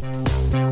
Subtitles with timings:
[0.00, 0.69] St.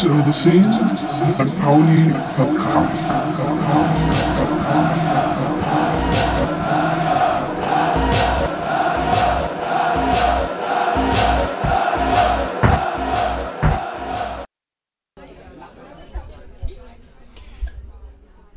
[0.00, 0.72] 90 over scene,
[1.36, 1.60] St.
[1.60, 3.12] Pauli Podcast.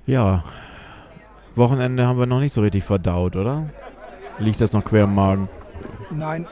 [0.06, 0.44] Ja,
[1.56, 3.70] Wochenende haben wir noch nicht so richtig verdaut, oder?
[4.40, 5.50] Liegt das noch quer im Magen?
[6.10, 6.48] Nein,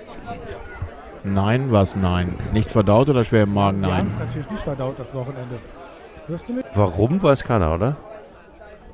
[1.24, 1.96] Nein, was?
[1.96, 2.38] Nein.
[2.54, 3.82] Nicht verdaut oder schwer im Magen?
[3.82, 4.08] wir haben Nein.
[4.08, 5.58] es natürlich nicht verdaut, das Wochenende.
[6.28, 6.66] Hörst du mich?
[6.74, 7.96] Warum, weiß keiner, oder?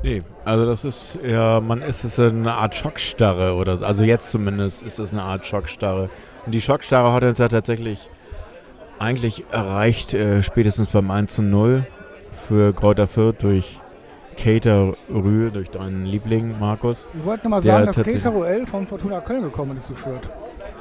[0.04, 4.84] Nee, also das ist, ja, man ist es eine Art Schockstarre oder, also jetzt zumindest
[4.84, 6.10] ist es eine Art Schockstarre.
[6.46, 8.10] Und die Schockstarre hat uns ja tatsächlich
[9.00, 11.86] eigentlich erreicht, äh, spätestens beim 1 zu 0
[12.32, 13.80] für Kräuter Fürth durch
[14.38, 17.10] Cater Rühl, durch deinen Liebling, Markus.
[17.18, 20.30] Ich wollte nochmal sagen, dass Keita Ruel von Fortuna Köln gekommen ist zu Fürth.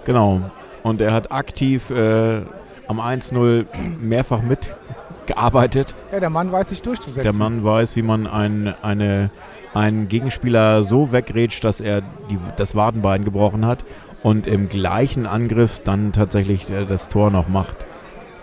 [0.04, 0.42] Genau.
[0.86, 2.42] Und er hat aktiv äh,
[2.86, 3.66] am 1-0
[4.00, 5.96] mehrfach mitgearbeitet.
[6.12, 7.24] Ja, der Mann weiß sich durchzusetzen.
[7.24, 9.30] Der Mann weiß, wie man ein, eine,
[9.74, 13.84] einen Gegenspieler so wegrätscht, dass er die, das Wadenbein gebrochen hat
[14.22, 17.74] und im gleichen Angriff dann tatsächlich äh, das Tor noch macht.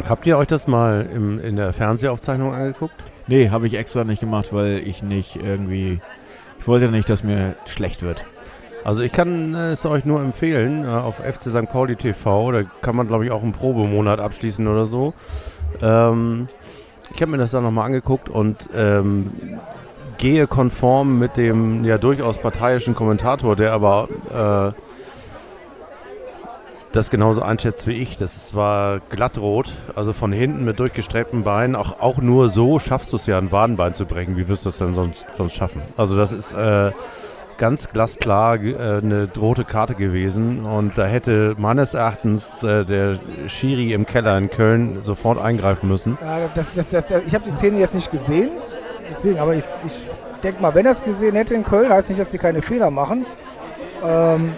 [0.10, 2.96] Habt ihr euch das mal im, in der Fernsehaufzeichnung angeguckt?
[3.28, 6.02] Nee, habe ich extra nicht gemacht, weil ich nicht irgendwie.
[6.60, 8.26] Ich wollte nicht, dass mir schlecht wird.
[8.84, 11.72] Also ich kann äh, es euch nur empfehlen, äh, auf FC St.
[11.72, 15.14] Pauli TV, da kann man glaube ich auch einen Probemonat abschließen oder so.
[15.82, 16.48] Ähm,
[17.14, 19.32] ich habe mir das dann nochmal angeguckt und ähm,
[20.18, 24.80] gehe konform mit dem ja durchaus parteiischen Kommentator, der aber äh,
[26.92, 28.18] das genauso einschätzt wie ich.
[28.18, 33.12] Das ist zwar glattrot, also von hinten mit durchgestreckten Beinen, auch, auch nur so schaffst
[33.14, 34.38] du es ja, ein Wadenbein zu brechen.
[34.38, 35.82] Wie wirst du das denn sonst, sonst schaffen?
[35.98, 36.92] Also das ist äh,
[37.58, 43.94] ganz glasklar äh, eine rote Karte gewesen und da hätte meines Erachtens äh, der Schiri
[43.94, 46.18] im Keller in Köln sofort eingreifen müssen.
[46.22, 48.52] Ja, das, das, das, ich habe die Szene jetzt nicht gesehen,
[49.10, 50.04] deswegen, aber ich, ich
[50.44, 52.90] denke mal, wenn er es gesehen hätte in Köln, heißt nicht, dass die keine Fehler
[52.90, 53.26] machen.
[54.06, 54.54] Ähm,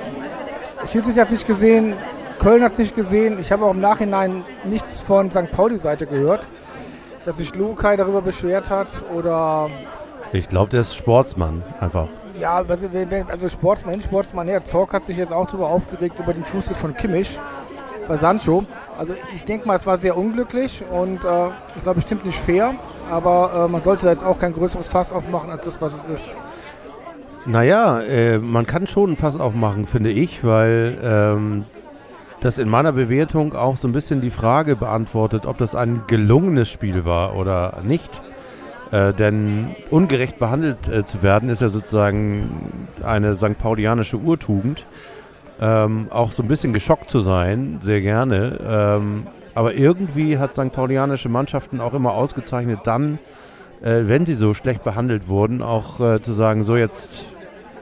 [0.91, 1.93] Schiedsrichter hat es nicht gesehen,
[2.39, 3.39] Köln hat es nicht gesehen.
[3.39, 5.51] Ich habe auch im Nachhinein nichts von St.
[5.51, 6.45] Pauli-Seite gehört,
[7.25, 9.69] dass sich Lukai darüber beschwert hat oder
[10.31, 12.07] Ich glaube, der ist Sportsmann einfach.
[12.39, 12.87] Ja, also,
[13.29, 14.63] also Sportsmann, Sportsmann her.
[14.63, 17.39] Zorc hat sich jetzt auch darüber aufgeregt, über den Fußtritt von Kimmich
[18.07, 18.65] bei Sancho.
[18.97, 22.75] Also ich denke mal, es war sehr unglücklich und äh, es war bestimmt nicht fair,
[23.09, 26.05] aber äh, man sollte da jetzt auch kein größeres Fass aufmachen, als das, was es
[26.05, 26.33] ist.
[27.45, 31.65] Naja, äh, man kann schon einen Pass aufmachen, finde ich, weil ähm,
[32.41, 36.69] das in meiner Bewertung auch so ein bisschen die Frage beantwortet, ob das ein gelungenes
[36.69, 38.09] Spiel war oder nicht.
[38.91, 43.57] Äh, denn ungerecht behandelt äh, zu werden, ist ja sozusagen eine St.
[43.57, 44.85] Paulianische Urtugend.
[45.59, 48.59] Ähm, auch so ein bisschen geschockt zu sein, sehr gerne.
[48.67, 50.71] Ähm, aber irgendwie hat St.
[50.71, 53.19] Paulianische Mannschaften auch immer ausgezeichnet, dann,
[53.81, 57.25] äh, wenn sie so schlecht behandelt wurden, auch äh, zu sagen, so jetzt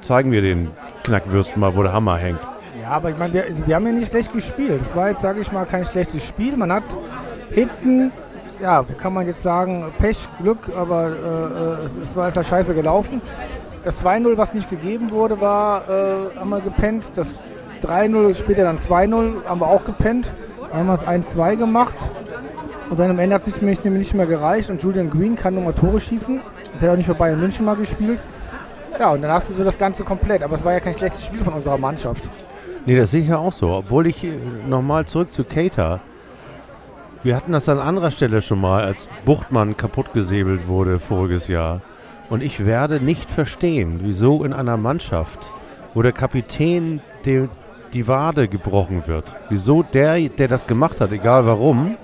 [0.02, 0.70] zeigen wir den
[1.04, 2.40] Knackwürsten mal, wo der Hammer hängt.
[2.80, 4.82] Ja, aber ich meine, wir, wir haben ja nicht schlecht gespielt.
[4.82, 6.56] Es war jetzt, sage ich mal, kein schlechtes Spiel.
[6.58, 6.84] Man hat
[7.50, 8.12] hinten,
[8.64, 12.74] ja, kann man jetzt sagen, Pech, Glück, aber äh, äh, es, es war jetzt scheiße
[12.74, 13.22] gelaufen.
[13.84, 17.04] Das 2-0, was nicht gegeben wurde, war, äh, haben wir gepennt.
[17.16, 17.44] Das
[17.82, 20.32] 3-0, später dann 2-0, haben wir auch gepennt.
[20.72, 21.94] Wir es 1-2 gemacht.
[22.90, 24.70] Und dann am Ende hat es nämlich nicht mehr gereicht.
[24.70, 26.40] Und Julian Green kann nochmal Tore schießen.
[26.74, 28.20] Das hat auch nicht für Bayern München mal gespielt.
[28.98, 30.42] Ja, und dann hast du so das Ganze komplett.
[30.42, 32.24] Aber es war ja kein schlechtes Spiel von unserer Mannschaft.
[32.86, 33.72] Nee, das sehe ich ja auch so.
[33.72, 34.26] Obwohl ich
[34.68, 36.00] nochmal zurück zu Keita.
[37.24, 41.80] Wir hatten das an anderer Stelle schon mal, als Buchtmann kaputtgesäbelt wurde voriges Jahr.
[42.30, 45.40] Und ich werde nicht verstehen, wieso in einer Mannschaft,
[45.94, 47.48] wo der Kapitän die,
[47.94, 51.96] die Wade gebrochen wird, wieso der, der das gemacht hat, egal warum,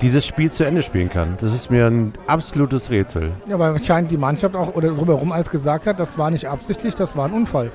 [0.00, 1.36] dieses Spiel zu Ende spielen kann.
[1.40, 3.30] Das ist mir ein absolutes Rätsel.
[3.46, 6.96] Ja, weil anscheinend die Mannschaft auch oder drumherum als gesagt hat, das war nicht absichtlich,
[6.96, 7.70] das war ein Unfall.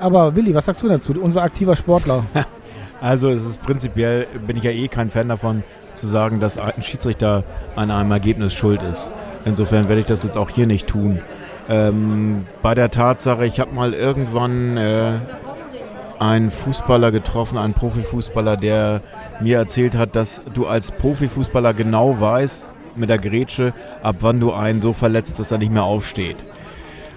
[0.00, 1.12] Aber Willi, was sagst du dazu?
[1.20, 2.24] Unser aktiver Sportler.
[3.02, 6.82] Also es ist prinzipiell, bin ich ja eh kein Fan davon, zu sagen, dass ein
[6.82, 7.44] Schiedsrichter
[7.76, 9.10] an einem Ergebnis schuld ist.
[9.44, 11.20] Insofern werde ich das jetzt auch hier nicht tun.
[11.68, 15.12] Ähm, bei der Tatsache, ich habe mal irgendwann äh,
[16.18, 19.00] einen Fußballer getroffen, einen Profifußballer, der
[19.40, 23.72] mir erzählt hat, dass du als Profifußballer genau weißt, mit der Grätsche,
[24.02, 26.36] ab wann du einen so verletzt, dass er nicht mehr aufsteht.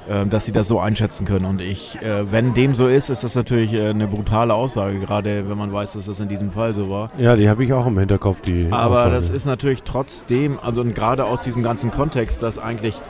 [0.07, 1.45] Ähm, dass sie das so einschätzen können.
[1.45, 5.49] Und ich, äh, wenn dem so ist, ist das natürlich äh, eine brutale Aussage, gerade
[5.49, 7.09] wenn man weiß, dass das in diesem Fall so war.
[7.17, 9.15] Ja, die habe ich auch im Hinterkopf, die Aber Aussage.
[9.15, 13.01] das ist natürlich trotzdem, also und gerade aus diesem ganzen Kontext, dass eigentlich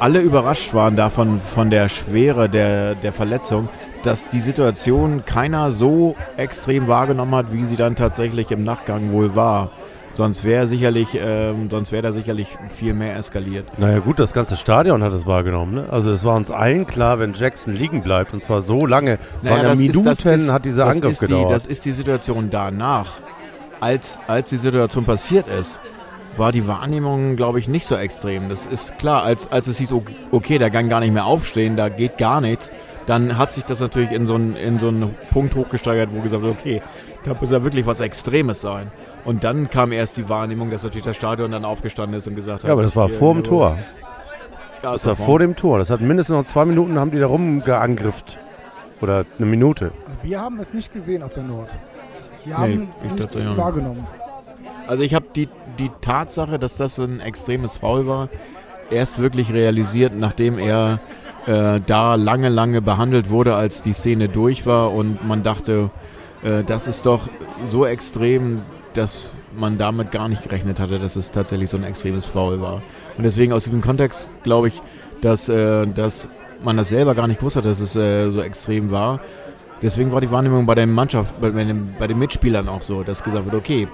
[0.00, 3.68] alle überrascht waren davon, von der Schwere der, der Verletzung,
[4.02, 9.36] dass die Situation keiner so extrem wahrgenommen hat, wie sie dann tatsächlich im Nachgang wohl
[9.36, 9.70] war.
[10.16, 13.66] Sonst wäre sicherlich, ähm, sonst wäre da sicherlich viel mehr eskaliert.
[13.78, 15.74] Naja gut, das ganze Stadion hat es wahrgenommen.
[15.74, 15.86] Ne?
[15.90, 19.50] Also es war uns allen klar, wenn Jackson liegen bleibt, und zwar so lange, es
[19.50, 21.50] waren ja das ist- Minuten das ist- hat dieser das Angriff ist die, gedauert.
[21.52, 23.12] Das ist die Situation danach.
[23.78, 25.78] Als, als die Situation passiert ist,
[26.38, 28.48] war die Wahrnehmung, glaube ich, nicht so extrem.
[28.48, 31.76] Das ist klar, als, als es hieß, ok- okay, der kann gar nicht mehr aufstehen,
[31.76, 32.70] da geht gar nichts,
[33.04, 36.42] dann hat sich das natürlich in so einen, in so einen Punkt hochgesteigert, wo gesagt
[36.42, 36.82] wird, okay,
[37.26, 38.86] da muss ja wirklich was Extremes sein.
[39.26, 42.62] Und dann kam erst die Wahrnehmung, dass natürlich das Stadion dann aufgestanden ist und gesagt
[42.62, 43.44] hat, ja, aber das war vor dem.
[43.44, 43.76] Tor.
[44.82, 45.78] Ja, Das war vor dem Tor.
[45.78, 48.38] Das hat mindestens noch zwei Minuten, haben die da rumgeangrifft.
[49.00, 49.90] Oder eine Minute.
[50.22, 51.68] Wir haben es nicht gesehen auf der Nord.
[52.44, 53.56] Wir Nee, haben ich nichts nicht.
[53.56, 54.06] wahrgenommen.
[54.86, 55.48] Also ich habe die,
[55.78, 58.28] die Tatsache, dass das ein extremes Foul war,
[58.90, 61.00] erst wirklich realisiert, nachdem er
[61.46, 65.90] äh, da lange, lange behandelt wurde, als die Szene durch war und man dachte,
[66.44, 67.28] äh, das ist doch
[67.68, 68.62] so extrem,
[68.96, 72.82] dass man damit gar nicht gerechnet hatte, dass es tatsächlich so ein extremes Foul war.
[73.16, 74.82] Und deswegen aus diesem Kontext glaube ich,
[75.22, 76.28] dass, äh, dass
[76.62, 79.20] man das selber gar nicht gewusst hat, dass es äh, so extrem war.
[79.82, 83.02] Deswegen war die Wahrnehmung bei der Mannschaft, bei, bei, den, bei den Mitspielern auch so,
[83.02, 83.88] dass gesagt wird, okay,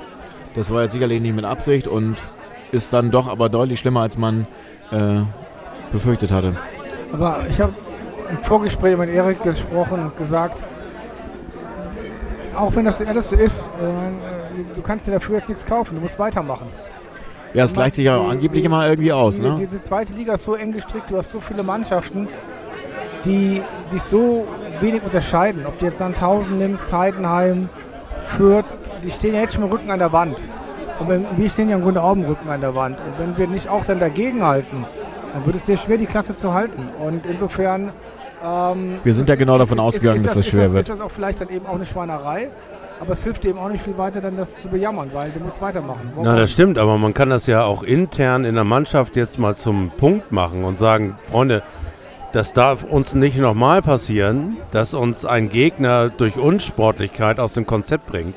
[0.55, 2.17] das war jetzt sicherlich nicht mit Absicht und
[2.71, 4.47] ist dann doch aber deutlich schlimmer, als man
[4.91, 5.21] äh,
[5.91, 6.57] befürchtet hatte.
[7.13, 7.75] Aber ich habe
[8.31, 10.63] im Vorgespräch mit Erik gesprochen und gesagt,
[12.57, 14.42] auch wenn das alles so ist, äh,
[14.75, 16.67] du kannst dir dafür jetzt nichts kaufen, du musst weitermachen.
[17.55, 19.57] Ja, es gleicht sich ja angeblich die- immer irgendwie aus, Die- ne?
[19.59, 22.29] Diese zweite Liga ist so eng gestrickt, du hast so viele Mannschaften,
[23.25, 24.47] die sich so
[24.81, 25.67] wenig unterscheiden.
[25.67, 27.69] Ob du jetzt Sandhausen nimmst, Heidenheim,
[28.25, 28.65] Fürth,
[29.05, 30.37] die stehen ja jetzt schon mit dem Rücken an der Wand.
[30.99, 32.97] Und wenn, wir stehen ja im Grunde auch im Rücken an der Wand.
[32.99, 34.85] Und wenn wir nicht auch dann dagegen halten,
[35.35, 36.89] dann wird es sehr schwer, die Klasse zu halten.
[37.05, 37.91] Und insofern.
[38.45, 40.81] Ähm, Wir sind ja genau davon ausgegangen, dass das schwer ist wird.
[40.83, 42.49] Ist das auch vielleicht dann eben auch eine Schweinerei?
[43.03, 45.41] Aber es hilft dir eben auch nicht viel weiter, dann das zu bejammern, weil du
[45.41, 46.13] musst weitermachen.
[46.23, 49.57] Na, das stimmt, aber man kann das ja auch intern in der Mannschaft jetzt mal
[49.57, 51.65] zum Punkt machen und sagen, Freunde,
[52.31, 58.07] das darf uns nicht nochmal passieren, dass uns ein Gegner durch Unsportlichkeit aus dem Konzept
[58.07, 58.37] bringt.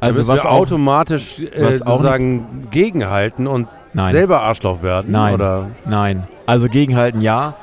[0.00, 4.10] Also da was müssen wir auch, automatisch äh, was auch sozusagen gegenhalten und Nein.
[4.10, 5.12] selber Arschloch werden.
[5.12, 5.34] Nein.
[5.34, 6.26] Oder Nein.
[6.46, 7.56] Also gegenhalten ja.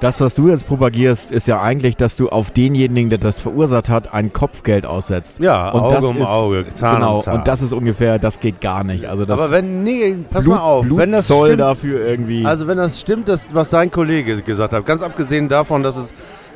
[0.00, 3.90] Das, was du jetzt propagierst, ist ja eigentlich, dass du auf denjenigen, der das verursacht
[3.90, 5.40] hat, ein Kopfgeld aussetzt.
[5.40, 7.16] ja, Und Auge das um ist- Auge, Zahn genau.
[7.16, 7.34] um Zahn.
[7.36, 9.04] Und das ist ungefähr, das geht gar nicht.
[9.04, 12.06] Also das aber wenn, nee, pass Blut, mal auf, Blut wenn das soll stimmt, dafür
[12.06, 12.46] irgendwie.
[12.46, 16.14] Also wenn das stimmt, das, was sein Kollege gesagt hat, ganz abgesehen davon, dass es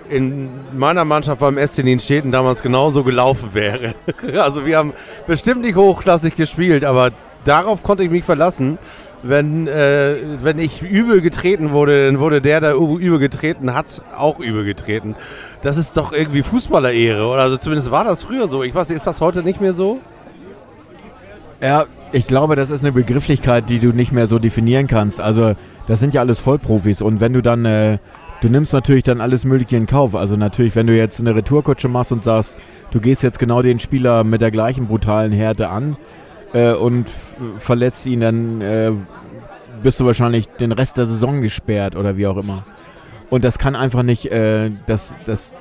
[0.08, 3.94] in meiner Mannschaft beim SC Nienstädten damals genauso gelaufen wäre.
[4.38, 4.94] Also wir haben
[5.26, 7.11] bestimmt nicht hochklassig gespielt, aber
[7.44, 8.79] darauf konnte ich mich verlassen.
[9.26, 14.38] Wenn, äh, wenn ich übel getreten wurde, dann wurde der, der übel getreten hat, auch
[14.38, 15.17] übel getreten.
[15.62, 17.41] Das ist doch irgendwie Fußballerehre, oder?
[17.41, 18.62] Also zumindest war das früher so.
[18.62, 20.00] Ich weiß ist das heute nicht mehr so?
[21.62, 25.21] Ja, ich glaube, das ist eine Begrifflichkeit, die du nicht mehr so definieren kannst.
[25.21, 25.54] Also,
[25.87, 27.99] das sind ja alles Vollprofis und wenn du dann, äh,
[28.43, 30.14] du nimmst natürlich dann alles Mögliche in Kauf.
[30.14, 32.59] Also natürlich, wenn du jetzt eine Retourkutsche machst und sagst,
[32.90, 35.97] du gehst jetzt genau den Spieler mit der gleichen brutalen Härte an
[36.54, 37.06] äh, und
[37.58, 38.92] verletzt ihn, dann äh,
[39.82, 42.64] bist du wahrscheinlich den Rest der Saison gesperrt oder wie auch immer.
[43.28, 45.52] Und das kann einfach nicht äh, das, das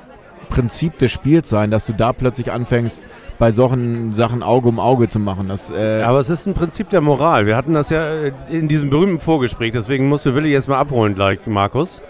[0.48, 3.04] Prinzip des Spiels sein, dass du da plötzlich anfängst,
[3.38, 5.48] bei solchen Sachen Auge um Auge zu machen.
[5.48, 7.46] Das, äh, Aber es ist ein Prinzip der Moral.
[7.46, 11.14] Wir hatten das ja äh, in diesem berühmten Vorgespräch, deswegen musste Willi jetzt mal abholen
[11.14, 12.00] gleich, Markus.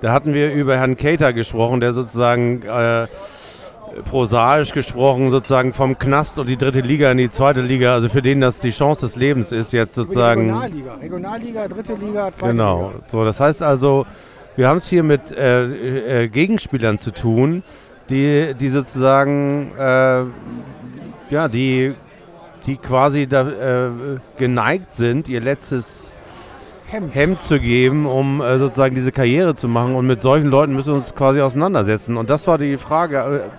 [0.00, 3.06] Da hatten wir über Herrn Cater gesprochen, der sozusagen äh,
[4.04, 8.22] prosaisch gesprochen sozusagen vom Knast und die dritte Liga in die zweite Liga, also für
[8.22, 10.42] den das die Chance des Lebens ist, jetzt sozusagen.
[10.42, 10.94] Regionalliga.
[10.94, 12.88] Regionalliga, dritte Liga, zweite Genau.
[12.88, 13.04] Liga.
[13.08, 14.06] So, das heißt also,
[14.56, 17.62] wir haben es hier mit äh, äh, Gegenspielern zu tun,
[18.10, 20.24] die, die sozusagen, äh,
[21.30, 21.94] ja, die,
[22.66, 23.90] die quasi da, äh,
[24.36, 26.12] geneigt sind, ihr letztes
[26.86, 27.14] Hemd.
[27.14, 29.94] Hemd zu geben, um äh, sozusagen diese Karriere zu machen.
[29.94, 32.18] Und mit solchen Leuten müssen wir uns quasi auseinandersetzen.
[32.18, 33.50] Und das war die Frage.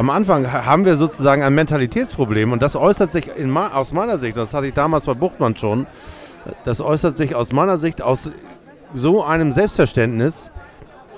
[0.00, 4.16] Am Anfang ha- haben wir sozusagen ein Mentalitätsproblem und das äußert sich in aus meiner
[4.16, 5.86] Sicht, das hatte ich damals bei Buchtmann schon,
[6.64, 8.30] das äußert sich aus meiner Sicht aus
[8.94, 10.50] so einem Selbstverständnis,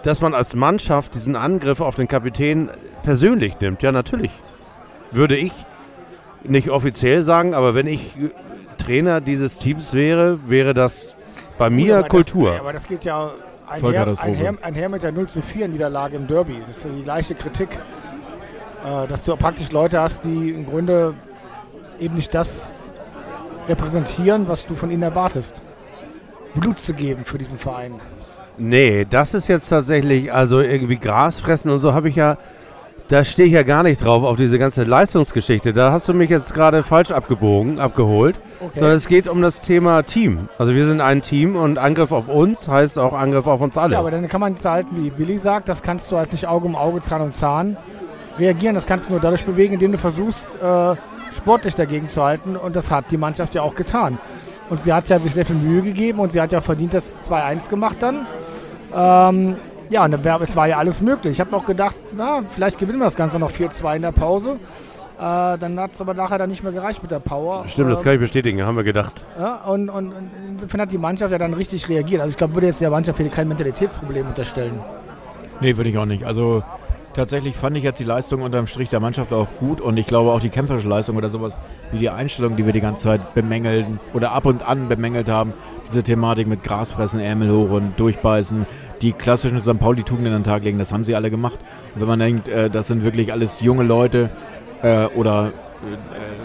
[0.02, 2.70] dass man als Mannschaft diesen Angriff auf den Kapitän
[3.04, 3.84] persönlich nimmt.
[3.84, 4.32] Ja, natürlich.
[5.12, 5.52] Würde ich
[6.42, 8.10] nicht offiziell sagen, aber wenn ich
[8.78, 11.14] Trainer dieses Teams wäre, wäre das
[11.56, 12.50] bei mir aber Kultur.
[12.50, 13.30] Das, aber das geht ja
[13.68, 16.56] einher, einher, einher mit der 0 zu 4 Niederlage im Derby.
[16.66, 17.78] Das ist ja die gleiche Kritik.
[18.84, 21.14] Äh, dass du praktisch Leute hast, die im Grunde
[22.00, 22.70] eben nicht das
[23.68, 25.62] repräsentieren, was du von ihnen erwartest.
[26.54, 28.00] Blut zu geben für diesen Verein.
[28.58, 32.36] Nee, das ist jetzt tatsächlich, also irgendwie Gras fressen und so habe ich ja,
[33.08, 35.72] da stehe ich ja gar nicht drauf auf diese ganze Leistungsgeschichte.
[35.72, 38.36] Da hast du mich jetzt gerade falsch abgebogen, abgeholt.
[38.74, 40.48] Sondern es geht um das Thema Team.
[40.58, 43.94] Also wir sind ein Team und Angriff auf uns heißt auch Angriff auf uns alle.
[43.94, 46.46] Ja, aber dann kann man jetzt halt, wie Willi sagt, das kannst du halt nicht
[46.46, 47.76] Auge um Auge, Zahn um Zahn
[48.38, 48.74] reagieren.
[48.74, 50.94] Das kannst du nur dadurch bewegen, indem du versuchst, äh,
[51.32, 52.56] sportlich dagegen zu halten.
[52.56, 54.18] Und das hat die Mannschaft ja auch getan.
[54.70, 57.28] Und sie hat ja sich sehr viel Mühe gegeben und sie hat ja verdient das
[57.30, 58.26] 2-1 gemacht dann.
[58.94, 59.56] Ähm,
[59.90, 60.06] ja,
[60.40, 61.32] es war ja alles möglich.
[61.32, 64.52] Ich habe noch gedacht, na, vielleicht gewinnen wir das Ganze noch 4-2 in der Pause.
[65.18, 67.64] Äh, dann hat es aber nachher dann nicht mehr gereicht mit der Power.
[67.68, 69.22] Stimmt, das Ähm, kann ich bestätigen, haben wir gedacht.
[69.38, 72.22] ja, und, und, und insofern hat die Mannschaft ja dann richtig reagiert.
[72.22, 74.80] Also ich glaube, würde jetzt der Mannschaft hier kein Mentalitätsproblem unterstellen.
[75.60, 76.24] Nee, würde ich auch nicht.
[76.24, 76.62] Also
[77.14, 80.32] tatsächlich fand ich jetzt die Leistung unterm Strich der Mannschaft auch gut und ich glaube
[80.32, 84.00] auch die kämpferische Leistung oder sowas wie die Einstellung, die wir die ganze Zeit bemängeln
[84.14, 85.52] oder ab und an bemängelt haben,
[85.86, 88.66] diese Thematik mit Grasfressen, Ärmel hoch und durchbeißen,
[89.02, 89.78] die klassischen St.
[89.78, 91.58] Pauli-Tugenden an den Tag legen, das haben sie alle gemacht.
[91.94, 94.30] Und wenn man denkt, äh, das sind wirklich alles junge Leute
[94.82, 95.52] äh, oder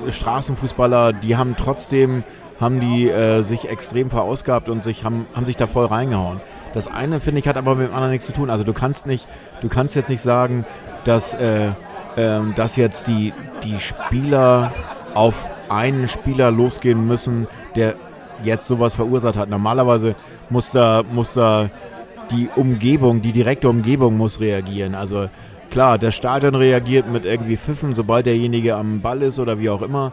[0.07, 2.24] äh, Straßenfußballer, die haben trotzdem
[2.59, 6.41] haben die sich extrem verausgabt und sich haben, haben sich da voll reingehauen.
[6.77, 8.51] Das eine, finde ich, hat aber mit dem anderen nichts zu tun.
[8.51, 9.27] Also du kannst nicht,
[9.62, 10.63] du kannst jetzt nicht sagen,
[11.05, 11.69] dass, äh,
[12.15, 14.72] ähm, dass jetzt die, die Spieler
[15.15, 17.96] auf einen Spieler losgehen müssen, der
[18.43, 19.50] jetzt sowas verursacht hat.
[19.50, 20.13] Normalerweise
[20.51, 21.72] muss da, muss da
[22.29, 24.93] die Umgebung, die direkte Umgebung muss reagieren.
[24.93, 25.29] Also
[25.72, 29.81] klar, das Stadion reagiert mit irgendwie Pfiffen, sobald derjenige am Ball ist oder wie auch
[29.81, 30.12] immer.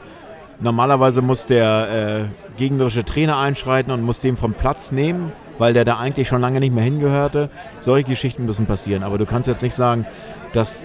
[0.60, 5.84] Normalerweise muss der äh, gegnerische Trainer einschreiten und muss den vom Platz nehmen, weil der
[5.84, 7.50] da eigentlich schon lange nicht mehr hingehörte.
[7.80, 9.02] Solche Geschichten müssen passieren.
[9.02, 10.06] Aber du kannst jetzt nicht sagen,
[10.52, 10.82] dass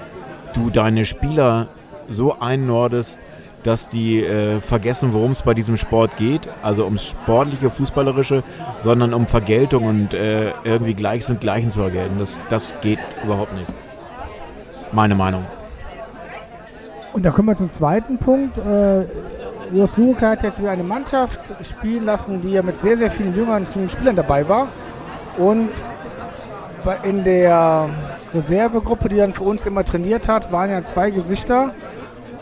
[0.54, 1.68] du deine Spieler
[2.08, 3.20] so einnordest,
[3.64, 6.48] dass die äh, vergessen, worum es bei diesem Sport geht.
[6.64, 8.44] Also ums sportliche, fußballerische,
[8.80, 12.20] sondern um Vergeltung und äh, irgendwie Gleiches mit Gleichen zu vergelten.
[12.20, 13.68] Das, das geht überhaupt nicht.
[14.92, 15.46] Meine Meinung.
[17.14, 18.58] Und dann kommen wir zum zweiten Punkt.
[18.58, 19.06] Äh,
[19.72, 23.36] Jos Luka hat jetzt wieder eine Mannschaft spielen lassen, die ja mit sehr, sehr vielen
[23.36, 24.68] jüngeren Spielern dabei war.
[25.38, 25.70] Und
[27.04, 27.88] in der
[28.34, 31.72] Reservegruppe, die dann für uns immer trainiert hat, waren ja zwei Gesichter,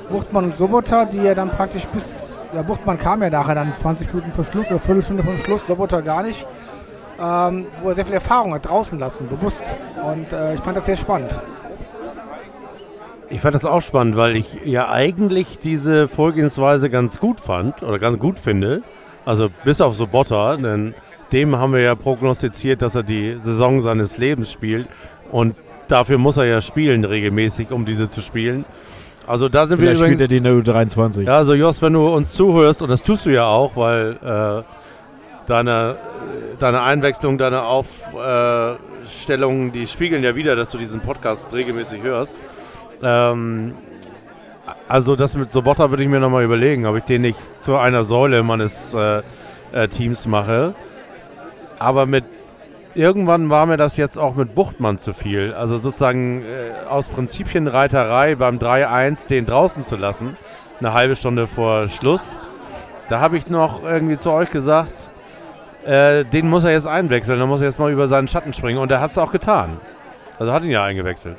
[0.10, 4.14] Buchtmann und Sobota, die ja dann praktisch bis, ja Buchtmann kam ja nachher dann 20
[4.14, 6.46] Minuten vor Schluss oder Viertelstunde vor Schluss, Sobota gar nicht,
[7.20, 9.66] ähm, wo er sehr viel Erfahrung hat draußen lassen, bewusst.
[10.02, 11.32] Und äh, ich fand das sehr spannend.
[13.30, 18.00] Ich fand das auch spannend, weil ich ja eigentlich diese Vorgehensweise ganz gut fand oder
[18.00, 18.84] ganz gut finde.
[19.26, 20.94] Also bis auf Sobotta, denn
[21.34, 24.88] dem haben wir ja prognostiziert, dass er die Saison seines Lebens spielt.
[25.32, 25.56] Und
[25.90, 28.64] dafür muss er ja spielen regelmäßig, um diese zu spielen.
[29.26, 30.22] Also da sind Vielleicht wir spielt übrigens...
[30.22, 31.24] er die in der U23.
[31.24, 34.64] Ja, also Jos, wenn du uns zuhörst, und das tust du ja auch, weil äh,
[35.48, 35.98] deine,
[36.60, 42.40] deine Einwechslung, deine Aufstellungen, die spiegeln ja wieder, dass du diesen Podcast regelmäßig hörst.
[43.02, 43.74] Ähm,
[44.88, 48.04] also das mit Sobotta würde ich mir nochmal überlegen, ob ich den nicht zu einer
[48.04, 49.22] Säule meines äh,
[49.72, 50.76] äh, Teams mache.
[51.80, 52.26] Aber mit
[52.96, 55.54] irgendwann war mir das jetzt auch mit Buchtmann zu viel.
[55.54, 60.38] Also sozusagen äh, aus Prinzipienreiterei beim 3-1 den draußen zu lassen,
[60.80, 62.40] eine halbe Stunde vor Schluss.
[63.10, 64.92] Da habe ich noch irgendwie zu euch gesagt,
[65.86, 68.80] äh, den muss er jetzt einwechseln, da muss er jetzt mal über seinen Schatten springen.
[68.80, 69.80] Und er hat es auch getan.
[70.40, 71.38] Also hat ihn ja eingewechselt.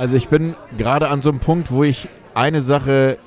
[0.00, 3.18] Also ich bin gerade an so einem Punkt, wo ich eine Sache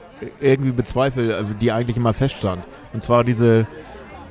[0.41, 2.63] irgendwie bezweifle, die eigentlich immer feststand.
[2.93, 3.67] Und zwar diese,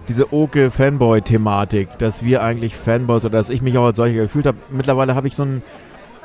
[0.08, 4.58] diese Oke-Fanboy-Thematik, dass wir eigentlich Fanboys oder dass ich mich auch als solcher gefühlt habe.
[4.70, 5.62] Mittlerweile habe ich so ein,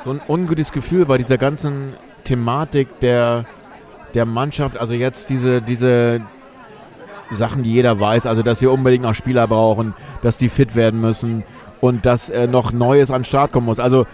[0.02, 1.92] so ein ungutes Gefühl bei dieser ganzen
[2.24, 3.44] Thematik der,
[4.14, 4.76] der Mannschaft.
[4.76, 6.20] Also jetzt diese, diese
[7.30, 11.00] Sachen, die jeder weiß, also dass wir unbedingt noch Spieler brauchen, dass die fit werden
[11.00, 11.44] müssen
[11.80, 13.78] und dass äh, noch Neues an den Start kommen muss.
[13.78, 14.04] Also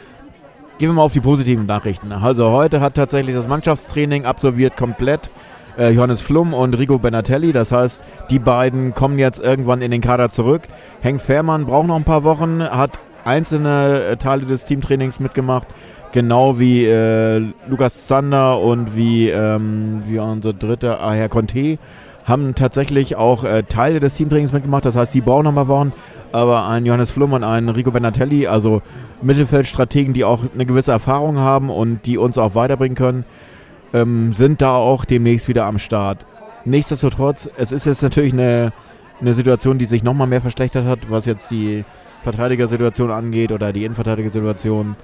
[0.78, 2.10] Gehen wir mal auf die positiven Nachrichten.
[2.10, 5.30] Also heute hat tatsächlich das Mannschaftstraining absolviert komplett
[5.78, 7.52] äh, Johannes Flum und Rigo Benatelli.
[7.52, 10.62] Das heißt, die beiden kommen jetzt irgendwann in den Kader zurück.
[11.00, 15.68] Henk Fährmann braucht noch ein paar Wochen, hat einzelne äh, Teile des Teamtrainings mitgemacht.
[16.10, 21.78] Genau wie äh, Lukas Zander und wie, ähm, wie unser dritter, ah, Herr Conte,
[22.24, 25.92] haben tatsächlich auch äh, Teile des Teamtrainings mitgemacht, das heißt, die nochmal Wochen,
[26.32, 28.82] aber ein Johannes Flum und ein Rico Benatelli, also
[29.22, 33.24] Mittelfeldstrategen, die auch eine gewisse Erfahrung haben und die uns auch weiterbringen können,
[33.92, 36.24] ähm, sind da auch demnächst wieder am Start.
[36.64, 38.72] Nichtsdestotrotz, es ist jetzt natürlich eine,
[39.20, 41.84] eine Situation, die sich nochmal mehr verschlechtert hat, was jetzt die
[42.22, 44.96] Verteidigersituation angeht oder die Innenverteidigersituation.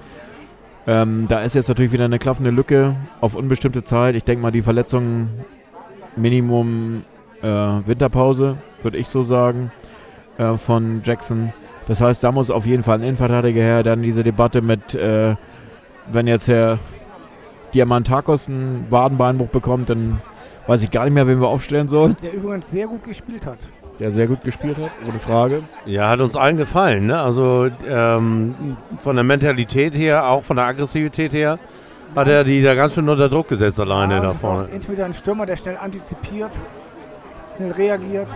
[0.87, 4.15] Ähm, da ist jetzt natürlich wieder eine klaffende Lücke auf unbestimmte Zeit.
[4.15, 5.29] Ich denke mal, die Verletzung
[6.15, 7.03] Minimum
[7.41, 9.71] äh, Winterpause, würde ich so sagen,
[10.37, 11.53] äh, von Jackson.
[11.87, 13.83] Das heißt, da muss auf jeden Fall ein Innenverteidiger her.
[13.83, 15.35] Dann diese Debatte mit, äh,
[16.11, 16.79] wenn jetzt Herr
[17.73, 20.21] Diamantakos einen Wadenbeinbruch bekommt, dann
[20.67, 22.15] weiß ich gar nicht mehr, wen wir aufstellen sollen.
[22.21, 23.57] Der übrigens sehr gut gespielt hat.
[23.99, 25.63] Der sehr gut gespielt hat, ohne Frage.
[25.85, 27.07] Ja, hat uns allen gefallen.
[27.07, 27.19] Ne?
[27.19, 31.59] Also ähm, von der Mentalität her, auch von der Aggressivität her,
[32.15, 34.53] hat er die da ganz schön unter Druck gesetzt alleine Ja, da das ist auch
[34.55, 34.69] vorne.
[34.71, 36.51] Entweder ein Stürmer, der schnell antizipiert,
[37.61, 38.27] schnell reagiert.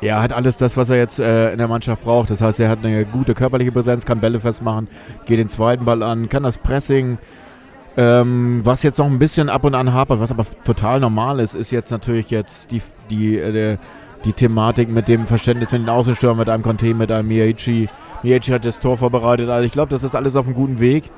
[0.00, 2.30] Er hat alles das, was er jetzt äh, in der Mannschaft braucht.
[2.30, 4.86] Das heißt, er hat eine gute körperliche Präsenz, kann Bälle festmachen,
[5.24, 7.18] geht den zweiten Ball an, kann das Pressing.
[7.96, 11.54] Ähm, was jetzt noch ein bisschen ab und an hapert, was aber total normal ist,
[11.54, 12.80] ist jetzt natürlich jetzt die,
[13.10, 13.76] die, äh,
[14.24, 17.88] die Thematik mit dem Verständnis mit den Außenstürmern, mit einem Conte, mit einem Miyachi.
[18.22, 19.48] Miyachi hat das Tor vorbereitet.
[19.50, 21.10] Also ich glaube, das ist alles auf einem guten Weg.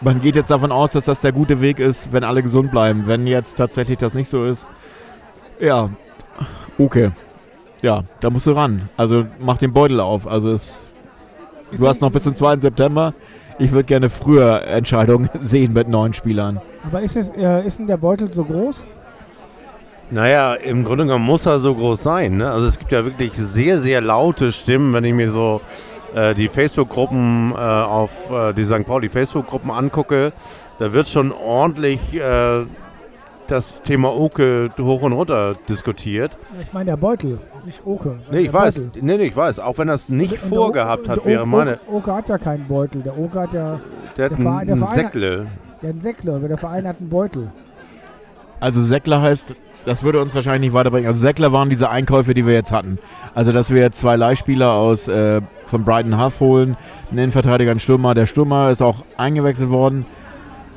[0.00, 3.04] Man geht jetzt davon aus, dass das der gute Weg ist, wenn alle gesund bleiben.
[3.06, 4.68] Wenn jetzt tatsächlich das nicht so ist,
[5.58, 5.90] ja,
[6.78, 7.10] okay.
[7.82, 8.88] Ja, da musst du ran.
[8.96, 10.26] Also mach den Beutel auf.
[10.26, 10.86] Also es,
[11.76, 12.58] du hast noch bis zum 2.
[12.60, 13.14] September.
[13.58, 16.60] Ich würde gerne früher Entscheidungen sehen mit neuen Spielern.
[16.84, 18.86] Aber ist, es, äh, ist denn der Beutel so groß?
[20.10, 22.36] Naja, im Grunde genommen muss er so groß sein.
[22.36, 22.50] Ne?
[22.50, 25.60] Also es gibt ja wirklich sehr, sehr laute Stimmen, wenn ich mir so
[26.14, 28.86] äh, die Facebook-Gruppen äh, auf äh, die St.
[28.86, 30.32] Pauli Facebook-Gruppen angucke.
[30.78, 32.64] Da wird schon ordentlich äh,
[33.48, 36.36] das Thema Oke hoch und runter diskutiert.
[36.60, 38.18] Ich meine der Beutel, nicht Oke.
[38.30, 38.80] Nee, ich der weiß.
[38.80, 39.02] Beutel.
[39.02, 39.58] Nee, nee, ich weiß.
[39.58, 41.78] Auch wenn er es nicht Und der vorgehabt hat, der wäre meine.
[41.90, 43.02] Oke hat ja keinen Beutel.
[43.02, 43.80] Der Oke hat ja
[44.16, 45.30] Der hat der Verein- der einen Verein- Säckle.
[45.82, 47.50] der hat einen Säckler, aber der Verein hat einen Beutel.
[48.60, 51.06] Also Säckler heißt, das würde uns wahrscheinlich nicht weiterbringen.
[51.06, 52.98] Also Säckler waren diese Einkäufe, die wir jetzt hatten.
[53.34, 56.76] Also dass wir jetzt zwei Leihspieler aus äh, von Brighton Huff holen,
[57.10, 58.14] einen Innenverteidiger, einen Stürmer.
[58.14, 60.06] Der Stürmer ist auch eingewechselt worden.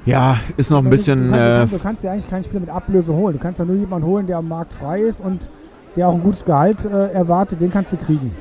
[0.05, 1.31] Ja, ist noch ein Aber du- bisschen.
[1.31, 3.33] Du, Äh, kannst, du kannst ja eigentlich keinen Spieler mit Ablöse holen.
[3.37, 5.49] Du kannst ja nur jemanden holen, der am Markt frei ist und
[5.95, 7.61] der auch ein gutes Gehalt äh, erwartet.
[7.61, 8.31] Den kannst du kriegen.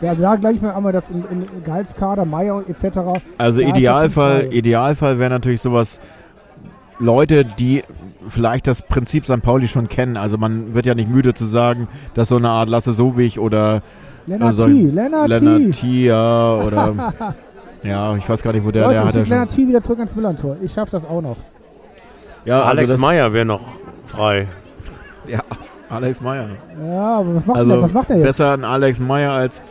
[0.00, 2.98] Ja, also da gleich mal einmal das im, im Gehaltskader, Meier etc.
[3.36, 4.48] Also Idealfall.
[4.52, 5.98] Idealfall wäre natürlich sowas,
[7.00, 7.82] Leute, die
[8.28, 9.42] vielleicht das Prinzip St.
[9.42, 10.16] Pauli schon kennen.
[10.16, 13.82] Also man wird ja nicht müde zu sagen, dass so eine Art Lasse Sobich oder
[14.26, 14.72] Lennart Also, T.
[14.84, 15.74] Lennart.
[15.74, 16.06] T.
[16.06, 16.94] Ja, oder
[17.82, 19.68] ja, ich weiß gar nicht, wo der, Leute, der ich hat ja T.
[19.68, 20.56] wieder zurück ans Millantor.
[20.60, 21.36] Ich schaff das auch noch.
[22.44, 23.60] Ja, also Alex Meyer wäre noch
[24.06, 24.48] frei.
[25.26, 25.40] Ja,
[25.90, 26.48] Alex Meyer.
[26.84, 28.26] Ja, aber was macht, Also der, was macht er jetzt?
[28.26, 29.62] besser ein Alex Meyer als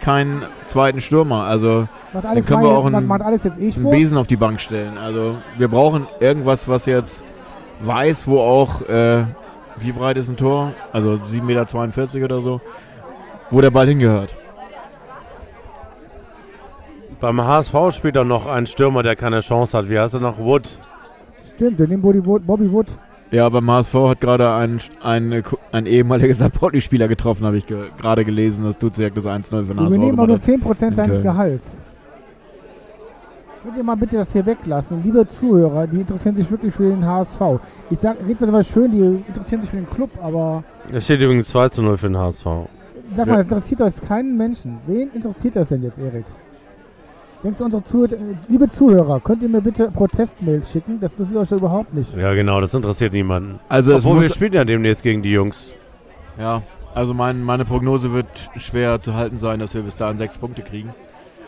[0.00, 1.44] keinen zweiten Stürmer.
[1.44, 3.90] Also macht Alex, können wir Meyer- auch einen- macht, Alex jetzt einen E-Sport?
[3.92, 4.98] Besen auf die Bank stellen.
[4.98, 7.24] Also wir brauchen irgendwas, was jetzt
[7.80, 9.24] weiß, wo auch, äh,
[9.78, 10.72] wie breit ist ein Tor?
[10.92, 12.60] Also 7,42 Meter oder so,
[13.50, 14.34] wo der Ball hingehört.
[17.24, 19.88] Beim HSV spielt er noch ein Stürmer, der keine Chance hat.
[19.88, 20.38] Wie heißt er noch?
[20.38, 20.76] Wood.
[21.54, 22.46] Stimmt, wir nehmen Bobby Wood.
[22.46, 22.88] Bobby Wood.
[23.30, 26.52] Ja, beim HSV hat gerade ein, ein, ein ehemaliger St.
[26.52, 28.66] Pauli-Spieler getroffen, habe ich ge gerade gelesen.
[28.66, 30.82] Das tut sich das 1-0 für den HSV wir nehmen aber nur gemacht hat.
[30.82, 31.22] 10% in seines.
[31.22, 31.86] Gehalts.
[33.62, 35.02] Könnt ihr mal bitte das hier weglassen?
[35.02, 37.40] Liebe Zuhörer, die interessieren sich wirklich für den HSV.
[37.88, 41.22] Ich sag, red mir mal schön, die interessieren sich für den Club, aber Da steht
[41.22, 42.44] übrigens 2 zu 0 für den HSV.
[43.16, 44.76] sag mal, das interessiert euch keinen Menschen.
[44.86, 46.26] Wen interessiert das denn jetzt, Erik?
[47.44, 50.98] Denkst du, unsere Zuhörer, äh, liebe Zuhörer, könnt ihr mir bitte Protestmails schicken?
[50.98, 52.16] Das interessiert euch doch überhaupt nicht.
[52.16, 53.60] Ja, genau, das interessiert niemanden.
[53.68, 55.74] Also Obwohl wir spielen ja demnächst gegen die Jungs.
[56.38, 56.62] ja,
[56.94, 58.26] also mein, meine Prognose wird
[58.56, 60.94] schwer zu halten sein, dass wir bis dahin sechs Punkte kriegen.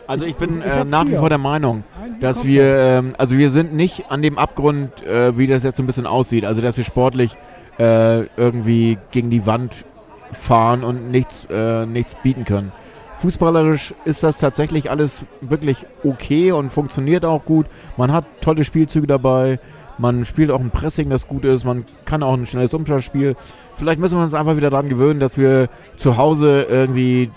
[0.05, 1.83] Also ich bin äh, nach wie vor der Meinung,
[2.21, 5.83] dass wir, ähm, also wir sind nicht an dem Abgrund, äh, wie das jetzt so
[5.83, 6.45] ein bisschen aussieht.
[6.45, 7.35] Also dass wir sportlich
[7.79, 9.73] äh, irgendwie gegen die Wand
[10.31, 12.71] fahren und nichts, äh, nichts bieten können.
[13.17, 17.65] Fußballerisch ist das tatsächlich alles wirklich okay und funktioniert auch gut.
[17.97, 19.59] Man hat tolle Spielzüge dabei.
[19.97, 21.65] Man spielt auch ein Pressing, das gut ist.
[21.65, 23.35] Man kann auch ein schnelles Umschaltspiel.
[23.75, 27.31] Vielleicht müssen wir uns einfach wieder daran gewöhnen, dass wir zu Hause irgendwie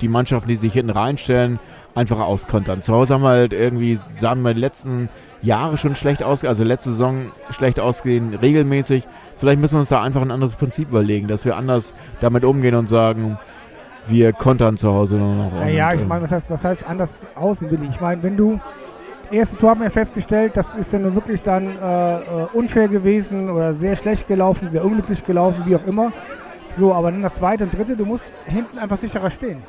[0.00, 1.58] die Mannschaften, die sich hinten reinstellen,
[1.96, 2.82] einfach auskontern.
[2.82, 5.08] Zu Hause haben wir halt irgendwie, sagen wir, die letzten
[5.42, 9.04] Jahre schon schlecht ausgesehen, also letzte Saison schlecht ausgehen, regelmäßig.
[9.36, 12.74] Vielleicht müssen wir uns da einfach ein anderes Prinzip überlegen, dass wir anders damit umgehen
[12.74, 13.38] und sagen,
[14.06, 15.52] wir kontern zu Hause nur noch.
[15.52, 17.88] Und, ich äh, meine, was heißt, was heißt anders aussehen, Willi?
[17.90, 18.60] Ich meine, wenn du.
[19.22, 22.20] Das erste Tor haben wir festgestellt, das ist ja nun wirklich dann äh, äh,
[22.52, 26.12] unfair gewesen oder sehr schlecht gelaufen, sehr unglücklich gelaufen, wie auch immer.
[26.76, 29.62] So, aber dann das zweite und dritte, du musst hinten einfach sicherer stehen.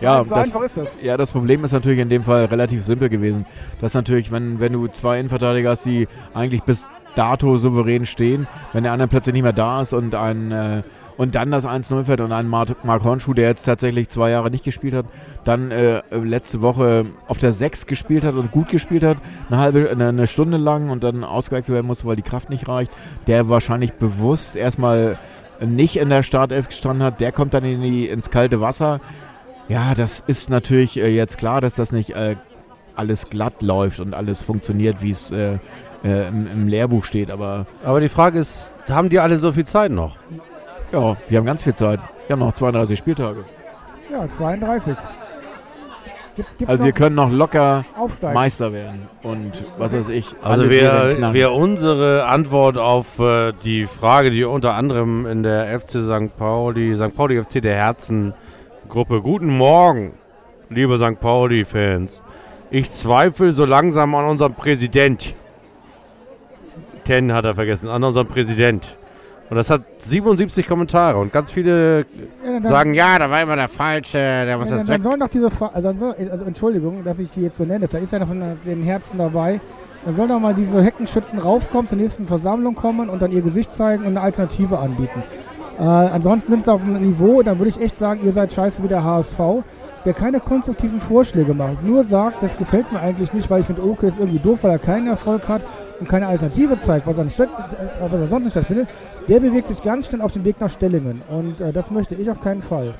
[0.00, 1.02] Ja, so das, einfach ist das.
[1.02, 3.46] ja, das Problem ist natürlich in dem Fall relativ simpel gewesen.
[3.80, 8.84] Das natürlich, wenn, wenn du zwei Innenverteidiger hast, die eigentlich bis dato souverän stehen, wenn
[8.84, 10.82] der andere plötzlich nicht mehr da ist und ein äh,
[11.18, 14.50] und dann das 1-0 fährt und ein Mark, Mark Hornschuh, der jetzt tatsächlich zwei Jahre
[14.50, 15.06] nicht gespielt hat,
[15.44, 19.18] dann äh, letzte Woche auf der 6 gespielt hat und gut gespielt hat,
[19.50, 22.92] eine halbe, eine Stunde lang und dann ausgewechselt werden musste, weil die Kraft nicht reicht,
[23.26, 25.18] der wahrscheinlich bewusst erstmal
[25.60, 29.00] nicht in der Startelf gestanden hat, der kommt dann in die, ins kalte Wasser.
[29.68, 32.36] Ja, das ist natürlich äh, jetzt klar, dass das nicht äh,
[32.94, 35.58] alles glatt läuft und alles funktioniert, wie es äh,
[36.04, 39.66] äh, im, im Lehrbuch steht, aber Aber die Frage ist, haben die alle so viel
[39.66, 40.16] Zeit noch?
[40.92, 42.00] Ja, wir haben ganz viel Zeit.
[42.26, 43.44] Wir haben noch 32 Spieltage.
[44.10, 44.96] Ja, 32.
[46.36, 48.34] Gibt, gibt Also wir können noch locker aufsteigen.
[48.34, 50.36] Meister werden und was weiß ich.
[50.40, 56.02] Also wer, wer unsere Antwort auf äh, die Frage, die unter anderem in der FC
[56.04, 56.36] St.
[56.36, 57.14] Pauli, St.
[57.16, 60.12] Pauli FC der Herzengruppe, guten Morgen,
[60.70, 61.18] liebe St.
[61.18, 62.22] Pauli-Fans.
[62.70, 65.34] Ich zweifle so langsam an unserem Präsident.
[67.02, 68.97] Ten hat er vergessen, an unserem Präsident.
[69.50, 72.00] Und das hat 77 Kommentare und ganz viele
[72.44, 74.96] Ja, dann- sagen, ja, da war immer der Falsche, der muss Ja, dann, jetzt dann
[74.96, 75.02] weg.
[75.02, 78.04] sollen doch diese, Fra- also, soll, also Entschuldigung, dass ich die jetzt so nenne, vielleicht
[78.04, 79.60] ist einer von den Herzen dabei.
[80.04, 83.70] Dann sollen doch mal diese Heckenschützen raufkommen, zur nächsten Versammlung kommen und dann ihr Gesicht
[83.70, 85.22] zeigen und eine Alternative anbieten.
[85.78, 88.82] Äh, ansonsten sind sie auf einem Niveau, dann würde ich echt sagen, ihr seid scheiße
[88.82, 89.38] wie der HSV.
[90.04, 93.82] Wer keine konstruktiven Vorschläge macht, nur sagt, das gefällt mir eigentlich nicht, weil ich finde,
[93.84, 95.62] Oke ist irgendwie doof, weil er keinen Erfolg hat
[96.00, 98.88] und keine Alternative zeigt, was, an Stadt, äh, was ansonsten stattfindet,
[99.28, 101.22] der bewegt sich ganz schnell auf den Weg nach Stellingen.
[101.28, 102.94] Und äh, das möchte ich auf keinen Fall.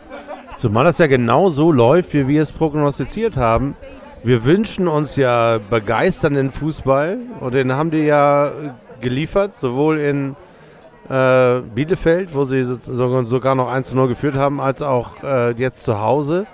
[0.56, 3.76] Zumal das ja genau so läuft, wie wir es prognostiziert haben.
[4.24, 8.50] Wir wünschen uns ja begeisternden Fußball und den haben die ja
[9.00, 10.34] geliefert, sowohl in
[11.08, 15.22] äh, Bielefeld, wo sie so- sogar sogar noch 1 zu 0 geführt haben, als auch
[15.22, 16.46] äh, jetzt zu Hause.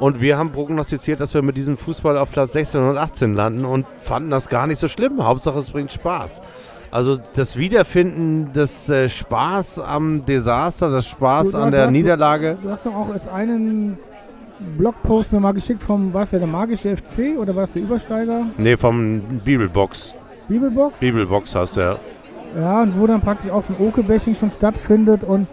[0.00, 3.64] Und wir haben prognostiziert, dass wir mit diesem Fußball auf Platz 16 und 18 landen
[3.66, 5.22] und fanden das gar nicht so schlimm.
[5.22, 6.40] Hauptsache es bringt Spaß.
[6.92, 11.92] Also das Wiederfinden des äh, Spaß am Desaster, das Spaß Du- an du- der du-
[11.92, 12.58] Niederlage.
[12.62, 13.98] Du hast doch auch jetzt einen
[14.78, 17.82] Blogpost mir mal geschickt vom, war es ja der magische FC oder war es der
[17.82, 18.42] Übersteiger?
[18.58, 20.14] Nee, vom Bibelbox.
[20.48, 21.00] Bibelbox?
[21.00, 21.96] Bibelbox hast du ja.
[22.60, 25.46] Ja, und wo dann praktisch auch so ein Oke-Bashing schon stattfindet und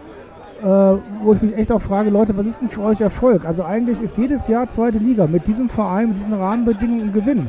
[0.62, 3.46] äh, wo ich mich echt auch frage, Leute, was ist denn für euch Erfolg?
[3.46, 7.48] Also eigentlich ist jedes Jahr zweite Liga mit diesem Verein, mit diesen Rahmenbedingungen ein Gewinn.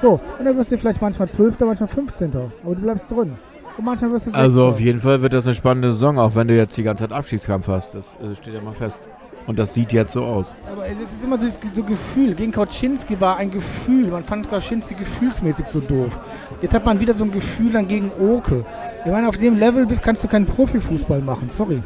[0.00, 2.32] So, und dann wirst du vielleicht manchmal Zwölfter, manchmal 15.
[2.34, 3.36] Aber du bleibst drin.
[3.76, 4.42] Und manchmal wirst du Sechster.
[4.42, 7.04] Also auf jeden Fall wird das eine spannende Saison, auch wenn du jetzt die ganze
[7.04, 7.94] Zeit Abschiedskampf hast.
[7.94, 9.02] Das äh, steht ja mal fest.
[9.46, 10.54] Und das sieht jetzt so aus.
[10.70, 12.34] Aber es ist immer so das so Gefühl.
[12.34, 14.08] Gegen Kauczynski war ein Gefühl.
[14.08, 16.18] Man fand Kauczynski gefühlsmäßig so doof.
[16.62, 18.64] Jetzt hat man wieder so ein Gefühl dann gegen Oke.
[19.04, 21.48] Ich meine, auf dem Level bist, kannst du keinen Profifußball machen.
[21.48, 21.82] Sorry.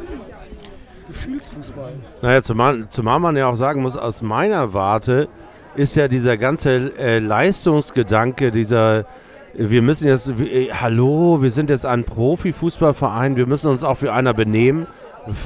[1.09, 1.93] Gefühlsfußball.
[2.23, 5.29] Naja, zumal, zumal man ja auch sagen muss, aus meiner Warte
[5.77, 9.07] ist ja dieser ganze äh, Leistungsgedanke, dieser,
[9.55, 14.09] wir müssen jetzt, äh, hallo, wir sind jetzt ein Profifußballverein, wir müssen uns auch wie
[14.09, 14.87] einer benehmen.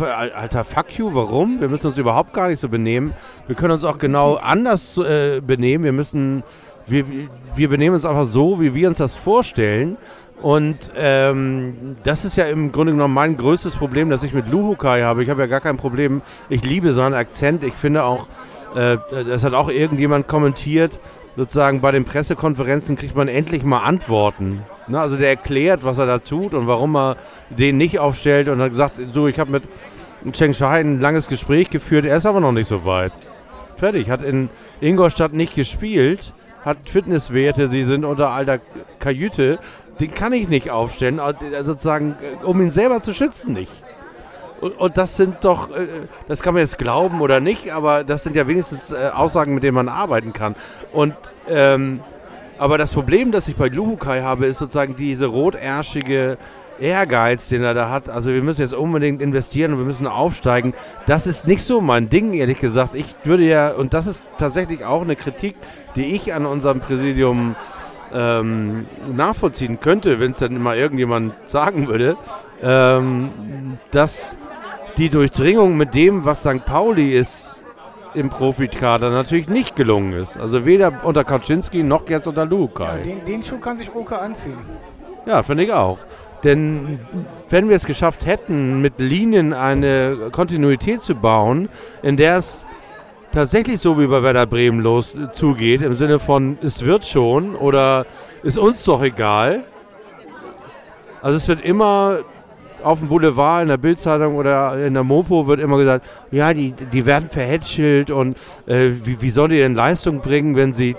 [0.01, 1.61] Alter, fuck you, warum?
[1.61, 3.15] Wir müssen uns überhaupt gar nicht so benehmen.
[3.47, 5.85] Wir können uns auch genau anders äh, benehmen.
[5.85, 6.43] Wir müssen,
[6.89, 7.05] wir,
[7.55, 9.97] wir benehmen uns einfach so, wie wir uns das vorstellen.
[10.43, 15.03] Und ähm, das ist ja im Grunde genommen mein größtes Problem, das ich mit Luhukai
[15.03, 15.23] habe.
[15.23, 16.23] Ich habe ja gar kein Problem.
[16.49, 17.65] Ich liebe seinen Akzent.
[17.65, 18.29] Ich finde auch,
[18.77, 21.01] äh, das hat auch irgendjemand kommentiert,
[21.37, 24.65] sozusagen bei den Pressekonferenzen kriegt man endlich mal Antworten.
[24.89, 25.01] Ne?
[25.01, 27.17] Also der erklärt, was er da tut und warum er
[27.51, 29.63] den nicht aufstellt und hat gesagt, du, ich habe mit
[30.33, 33.13] Cheng Shai ein langes Gespräch geführt, er ist aber noch nicht so weit.
[33.77, 36.33] Fertig, hat in Ingolstadt nicht gespielt,
[36.65, 38.59] hat Fitnesswerte, sie sind unter alter
[38.99, 39.61] Kajüte.
[40.01, 43.73] Den kann ich nicht aufstellen, also sozusagen, äh, um ihn selber zu schützen, nicht.
[44.61, 45.87] Und, das sind doch, äh,
[46.27, 49.63] das kann man jetzt glauben oder nicht, aber das sind ja wenigstens äh, Aussagen, mit
[49.63, 50.57] denen man arbeiten kann.
[50.93, 51.15] Und,
[51.49, 52.01] ähm,
[52.59, 56.39] aber das Problem, das ich bei Luhukai habe, ist sozusagen diese rotärschige
[56.81, 58.09] Ehrgeiz, den er da hat.
[58.09, 60.75] Also wir müssen jetzt unbedingt investieren und wir müssen aufsteigen.
[61.07, 62.95] Das ist nicht so mein Ding, ehrlich gesagt.
[62.95, 65.57] Ich würde ja, und das ist tatsächlich auch eine Kritik,
[65.95, 67.55] die ich an unserem Präsidium
[68.13, 72.17] ähm, nachvollziehen könnte, wenn es dann mal irgendjemand sagen würde,
[72.63, 73.31] ähm,
[73.91, 74.37] dass
[74.97, 76.65] die Durchdringung mit dem, was St.
[76.65, 77.61] Pauli ist
[78.15, 80.37] im Profikader, natürlich nicht gelungen ist.
[80.37, 82.99] Also weder unter Kaczynski noch jetzt unter Ja, Lukai.
[83.03, 84.59] den, den Schuh kann sich Oke anziehen.
[85.27, 85.99] Ja, finde ich auch.
[86.45, 87.01] Denn
[87.51, 91.69] wenn wir es geschafft hätten, mit Linien eine Kontinuität zu bauen,
[92.03, 92.67] in der es
[93.33, 98.07] tatsächlich so wie bei Werder Bremen los zugeht, im Sinne von es wird schon oder
[98.43, 99.65] ist uns doch egal.
[101.23, 102.19] Also es wird immer
[102.83, 106.71] auf dem Boulevard, in der Bildzeitung oder in der Mopo wird immer gesagt, ja, die,
[106.73, 110.95] die werden verhätschelt und äh, wie, wie soll die denn Leistung bringen, wenn sie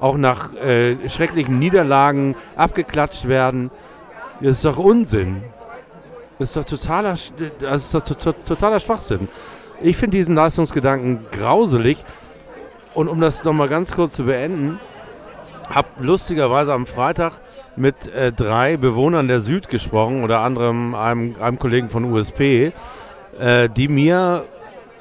[0.00, 3.70] auch nach äh, schrecklichen Niederlagen abgeklatscht werden?
[4.40, 5.42] Das ist doch Unsinn.
[6.38, 7.14] Das ist doch totaler,
[7.60, 9.28] das ist doch to- to- totaler Schwachsinn.
[9.80, 11.98] Ich finde diesen Leistungsgedanken grauselig.
[12.94, 14.80] Und um das nochmal ganz kurz zu beenden,
[15.68, 17.32] habe lustigerweise am Freitag
[17.76, 22.72] mit äh, drei Bewohnern der Süd gesprochen, unter anderem einem, einem Kollegen von USP,
[23.38, 24.44] äh, die mir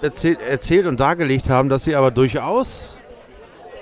[0.02, 2.98] erzählt, erzählt und dargelegt haben, dass sie aber durchaus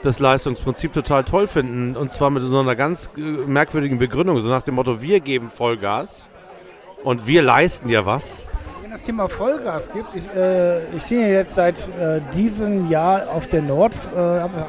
[0.04, 1.96] das Leistungsprinzip total toll finden.
[1.96, 5.50] Und zwar mit so einer ganz äh, merkwürdigen Begründung, so nach dem Motto, wir geben
[5.50, 6.30] Vollgas
[7.04, 8.46] und wir leisten ja was.
[8.94, 13.48] Wenn das Thema Vollgas gibt, ich, äh, ich stehe jetzt seit äh, diesem Jahr auf
[13.48, 14.20] der Nord, äh,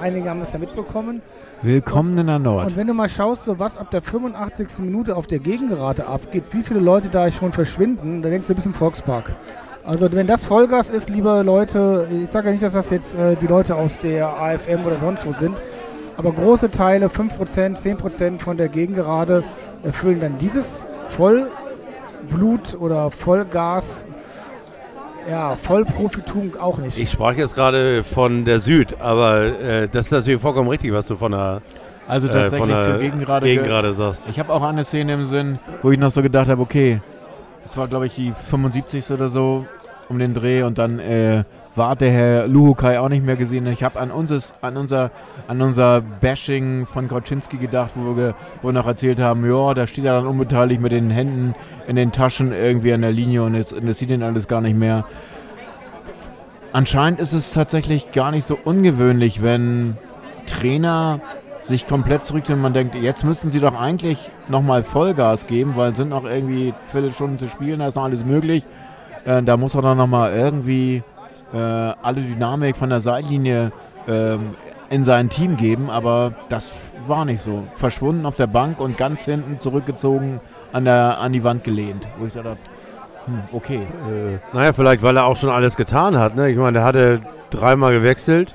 [0.00, 1.20] einige haben das ja mitbekommen.
[1.60, 2.68] Willkommen in der Nord.
[2.68, 4.78] Und wenn du mal schaust, so was ab der 85.
[4.78, 8.56] Minute auf der Gegengerade abgeht, wie viele Leute da schon verschwinden, da denkst du, du
[8.56, 9.36] bist im Volkspark.
[9.84, 13.36] Also wenn das Vollgas ist, liebe Leute, ich sage ja nicht, dass das jetzt äh,
[13.36, 15.54] die Leute aus der AFM oder sonst wo sind,
[16.16, 19.44] aber große Teile, 5%, 10% von der Gegengerade
[19.82, 20.86] erfüllen dann dieses
[22.28, 24.08] Vollblut oder Vollgas,
[25.28, 26.98] ja, Vollprofitum auch nicht.
[26.98, 31.06] Ich sprach jetzt gerade von der Süd, aber äh, das ist natürlich vollkommen richtig, was
[31.06, 31.62] du von der,
[32.06, 33.46] Also äh, tatsächlich zur der Gegengerade.
[33.46, 34.28] Gegengerade sagst.
[34.28, 37.00] Ich habe auch eine Szene im Sinn, wo ich noch so gedacht habe, okay,
[37.62, 39.10] das war glaube ich die 75.
[39.12, 39.66] oder so
[40.08, 41.44] um den Dreh und dann äh,
[41.76, 43.66] war der Herr Luhukai auch nicht mehr gesehen.
[43.66, 45.10] Ich habe an, an, unser,
[45.48, 49.86] an unser Bashing von Kauczynski gedacht, wo wir, wo wir noch erzählt haben, ja, da
[49.86, 51.54] steht er dann unbeteiligt mit den Händen
[51.86, 54.60] in den Taschen irgendwie an der Linie und jetzt und das sieht ihn alles gar
[54.60, 55.04] nicht mehr.
[56.72, 59.96] Anscheinend ist es tatsächlich gar nicht so ungewöhnlich, wenn
[60.46, 61.20] Trainer
[61.62, 65.92] sich komplett zurückziehen und man denkt, jetzt müssten sie doch eigentlich nochmal Vollgas geben, weil
[65.92, 68.64] es sind noch irgendwie Viertelstunden zu spielen, da ist noch alles möglich.
[69.24, 71.02] Äh, da muss er dann nochmal irgendwie
[71.54, 73.72] äh, alle Dynamik von der Seitlinie
[74.08, 74.50] ähm,
[74.90, 77.64] in sein Team geben, aber das war nicht so.
[77.76, 80.40] Verschwunden auf der Bank und ganz hinten zurückgezogen
[80.72, 82.06] an, der, an die Wand gelehnt.
[82.18, 82.58] Wo ich so dachte,
[83.26, 83.82] hm, okay.
[83.82, 86.36] Äh, naja, vielleicht, weil er auch schon alles getan hat.
[86.36, 86.50] Ne?
[86.50, 88.54] Ich meine, er hatte dreimal gewechselt.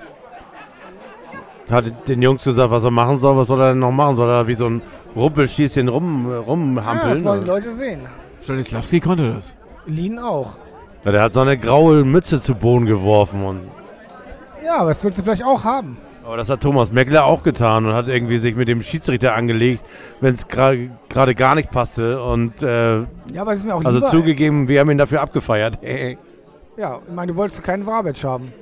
[1.69, 3.37] Hat den Jungs gesagt, was er machen soll.
[3.37, 4.15] Was soll er denn noch machen?
[4.15, 4.81] Soll er wie so ein
[5.15, 7.23] Rumpelschießchen rum, ja, das rumhampeln?
[7.23, 8.01] wollen die Leute sehen.
[8.41, 9.55] Stanislavski konnte das.
[9.85, 10.55] Lien auch.
[11.05, 13.43] Ja, der hat so eine graue Mütze zu Boden geworfen.
[13.43, 13.61] Und,
[14.63, 15.97] Ja, aber das willst du vielleicht auch haben.
[16.25, 19.83] aber das hat Thomas Meckler auch getan und hat irgendwie sich mit dem Schiedsrichter angelegt,
[20.21, 22.21] wenn es gerade gar nicht passte.
[22.23, 23.05] Und äh, Ja,
[23.41, 24.09] aber es ist mir auch also lieber.
[24.11, 25.79] zugegeben, wir haben ihn dafür abgefeiert.
[26.77, 28.53] Ja, ich meine, du wolltest keinen Wabic haben.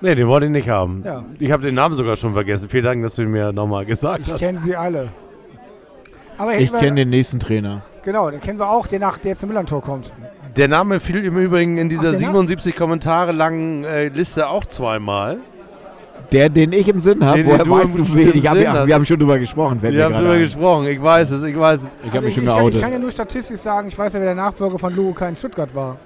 [0.00, 1.02] nee, den wollte ich nicht haben.
[1.06, 1.22] Ja.
[1.38, 2.68] Ich habe den Namen sogar schon vergessen.
[2.68, 4.40] Vielen Dank, dass du ihn mir nochmal gesagt Ich hast.
[4.40, 5.10] kenne sie alle.
[6.36, 7.82] Aber Ich kenne den nächsten Trainer.
[8.02, 10.12] Genau, den kennen wir auch, der nach der zum Millantor kommt.
[10.56, 14.64] Der Name fiel im Übrigen in dieser Ach, der 77 Kommentare langen äh, Liste auch
[14.66, 15.38] zweimal.
[16.32, 18.32] Der, den ich im Sinn habe, woher weißt du wen?
[18.34, 19.80] Ich hab, ja, wir haben schon drüber gesprochen.
[19.82, 20.40] Wir haben drüber ein.
[20.40, 20.86] gesprochen.
[20.86, 21.96] Ich weiß es, ich weiß es.
[22.02, 24.12] Ich habe Also mich schon ich, kann, ich kann ja nur statistisch sagen, ich weiß
[24.14, 25.96] ja, wer der Nachfolger von Luca in Stuttgart war.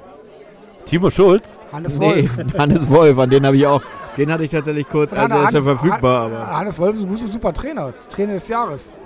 [0.87, 1.59] Timo Schulz?
[1.73, 2.31] Hannes Nee, Wolf.
[2.59, 3.83] Hannes Wolf, an den habe ich auch.
[4.17, 6.57] Den hatte ich tatsächlich kurz, also er ist ja Hannes- verfügbar, Han- aber.
[6.57, 7.93] Hannes Wolf ist ein guter- super Trainer.
[8.11, 8.97] Trainer des Jahres.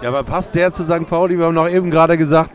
[0.00, 1.06] Ja, aber passt der zu St.
[1.08, 1.38] Pauli?
[1.38, 2.50] Wir haben noch eben gerade gesagt,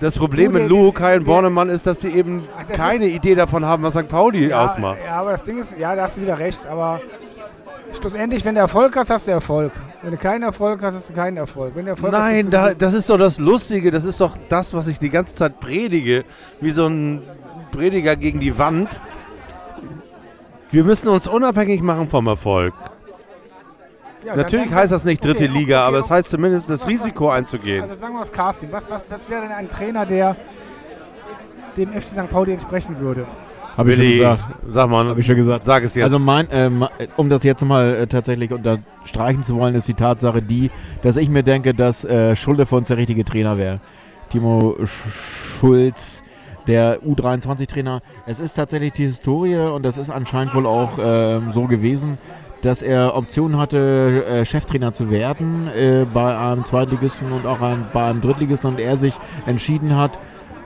[0.00, 3.34] das Problem mit Luhukai und der- Bornemann ist, dass sie eben das keine ist- Idee
[3.34, 4.08] davon haben, was St.
[4.08, 4.98] Pauli Ja, ausmacht.
[5.04, 7.00] ja, aber das Ding ist, ja, da hast du wieder recht, aber
[7.98, 9.72] schlussendlich, wenn du Erfolg hast, hast du Erfolg.
[10.02, 11.72] Wenn du keinen Erfolg hast, hast du keinen Erfolg.
[11.74, 14.36] Wenn du Erfolg hast, Nein, du da, das ist doch das Lustige, das ist doch
[14.48, 16.24] das, was ich die ganze Zeit predige,
[16.60, 17.22] wie so ein
[17.72, 19.00] Prediger gegen die Wand.
[20.70, 22.74] Wir müssen uns unabhängig machen vom Erfolg.
[24.24, 26.14] Ja, Natürlich dann- heißt das nicht dritte okay, Liga, okay, aber es okay.
[26.14, 27.82] heißt zumindest das Was- Risiko einzugehen.
[27.82, 28.70] Also sagen wir das Casting.
[28.72, 30.36] Was, was, was wäre denn ein Trainer, der
[31.76, 32.28] dem FC St.
[32.30, 33.26] Pauli entsprechen würde?
[33.76, 34.44] Habe ich schon gesagt.
[34.72, 35.64] Sag mal, Habe ich schon gesagt.
[35.64, 36.04] sag es jetzt.
[36.04, 40.42] Also mein, ähm, um das jetzt mal äh, tatsächlich unterstreichen zu wollen, ist die Tatsache
[40.42, 40.70] die,
[41.02, 43.80] dass ich mir denke, dass äh, Schulde für uns der richtige Trainer wäre.
[44.30, 46.22] Timo Sch Schulz,
[46.66, 48.02] der U23-Trainer.
[48.26, 52.18] Es ist tatsächlich die Historie und das ist anscheinend wohl auch ähm, so gewesen,
[52.62, 57.86] dass er Optionen hatte, äh, Cheftrainer zu werden äh, bei einem Zweitligisten und auch ein,
[57.92, 59.14] bei einem Drittligisten und er sich
[59.46, 60.18] entschieden hat,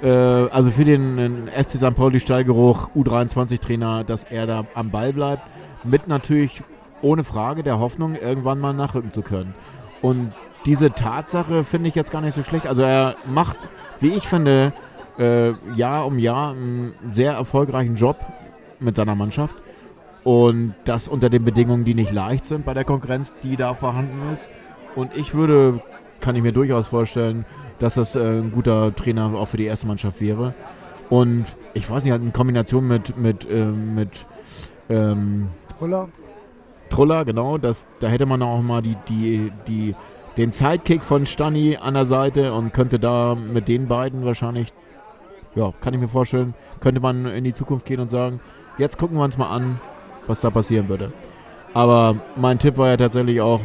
[0.02, 1.94] äh, also für den FC St.
[1.94, 5.42] Pauli Stallgeruch U23-Trainer, dass er da am Ball bleibt,
[5.84, 6.62] mit natürlich
[7.02, 9.54] ohne Frage der Hoffnung, irgendwann mal nachrücken zu können.
[10.00, 10.32] Und
[10.64, 12.66] diese Tatsache finde ich jetzt gar nicht so schlecht.
[12.66, 13.56] Also er macht,
[14.00, 14.72] wie ich finde,
[15.18, 18.16] äh, Jahr um Jahr einen sehr erfolgreichen Job
[18.80, 19.54] mit seiner Mannschaft.
[20.24, 24.32] Und das unter den Bedingungen, die nicht leicht sind bei der Konkurrenz, die da vorhanden
[24.32, 24.48] ist.
[24.94, 25.82] Und ich würde,
[26.20, 27.44] kann ich mir durchaus vorstellen,
[27.78, 30.54] dass das äh, ein guter Trainer auch für die erste Mannschaft wäre.
[31.10, 34.26] Und ich weiß nicht, halt in Kombination mit, mit, äh, mit
[34.88, 36.08] ähm, Truller.
[36.88, 39.94] Truller, genau, das, da hätte man auch mal die, die, die,
[40.36, 44.72] den Sidekick von Stani an der Seite und könnte da mit den beiden wahrscheinlich,
[45.54, 48.40] ja, kann ich mir vorstellen, könnte man in die Zukunft gehen und sagen,
[48.78, 49.80] jetzt gucken wir uns mal an,
[50.26, 51.12] was da passieren würde.
[51.72, 53.60] Aber mein Tipp war ja tatsächlich auch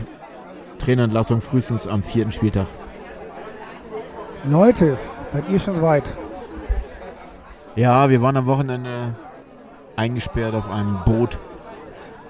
[0.79, 2.67] Trainerentlassung frühestens am vierten Spieltag.
[4.45, 6.15] Leute, seid ihr schon weit?
[7.75, 9.13] Ja, wir waren am Wochenende
[9.95, 11.37] eingesperrt auf einem Boot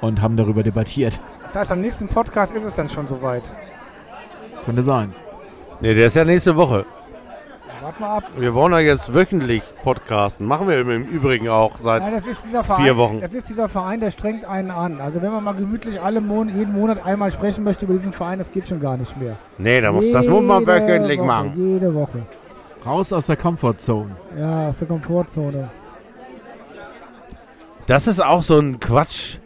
[0.02, 1.20] und haben darüber debattiert.
[1.44, 3.44] Das heißt, am nächsten Podcast ist es dann schon soweit.
[4.66, 5.14] Könnte sein.
[5.80, 6.86] Nee, der ist ja nächste Woche.
[7.90, 8.24] Wart mal ab.
[8.38, 10.46] Wir wollen ja jetzt wöchentlich podcasten.
[10.46, 12.04] Machen wir im Übrigen auch seit.
[12.04, 13.20] Nein, das ist dieser Verein, vier Wochen.
[13.20, 15.02] Das ist dieser Verein, der strengt einen an.
[15.02, 18.38] Also wenn man mal gemütlich alle Mon jeden Monat einmal sprechen möchte über diesen Verein,
[18.38, 19.38] das geht schon gar nicht mehr.
[19.58, 21.54] Nee, da muss, das muss man wöchentlich Woche, machen.
[21.56, 22.20] Jede Woche.
[22.86, 24.12] Raus aus der Comfortzone.
[24.38, 25.70] Ja, aus der Komfortzone.
[27.88, 29.38] Das ist auch so ein Quatsch.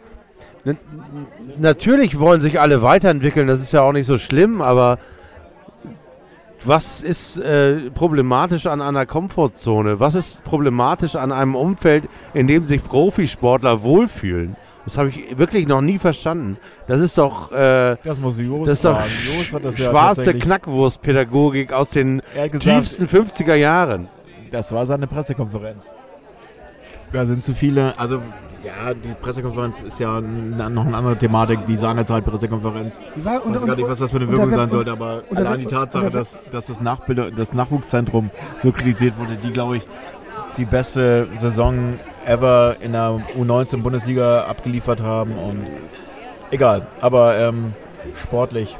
[1.58, 4.98] Natürlich wollen sich alle weiterentwickeln, das ist ja auch nicht so schlimm, aber
[6.66, 10.00] was ist äh, problematisch an einer Komfortzone?
[10.00, 14.56] Was ist problematisch an einem Umfeld, in dem sich Profisportler wohlfühlen?
[14.84, 16.58] Das habe ich wirklich noch nie verstanden.
[16.86, 19.12] Das ist doch, äh, Das muss Jos das ist doch fragen.
[19.38, 24.08] Jos hat das ja schwarze Knackwurstpädagogik aus den gesagt, tiefsten 50er Jahren.
[24.50, 25.86] Das war seine Pressekonferenz.
[27.12, 28.20] Da sind zu viele, also
[28.64, 31.60] ja, die Pressekonferenz ist ja noch eine andere Thematik.
[33.16, 35.58] Die war- Ich weiß gar nicht, was das für eine Wirkung sein sollte, aber allein
[35.60, 39.82] die Tatsache, das- dass, dass das, Nachbilder, das Nachwuchszentrum so kritisiert wurde, die, glaube ich,
[40.56, 45.66] die beste Saison ever in der U19-Bundesliga abgeliefert haben und
[46.50, 47.72] egal, aber ähm,
[48.22, 48.76] sportlich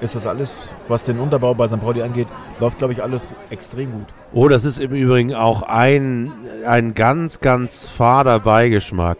[0.00, 1.80] ist das alles, was den Unterbau bei St.
[1.80, 2.28] Pauli angeht,
[2.60, 4.06] läuft, glaube ich, alles extrem gut.
[4.32, 6.32] Oh, das ist im Übrigen auch ein,
[6.66, 9.18] ein ganz, ganz fader Beigeschmack,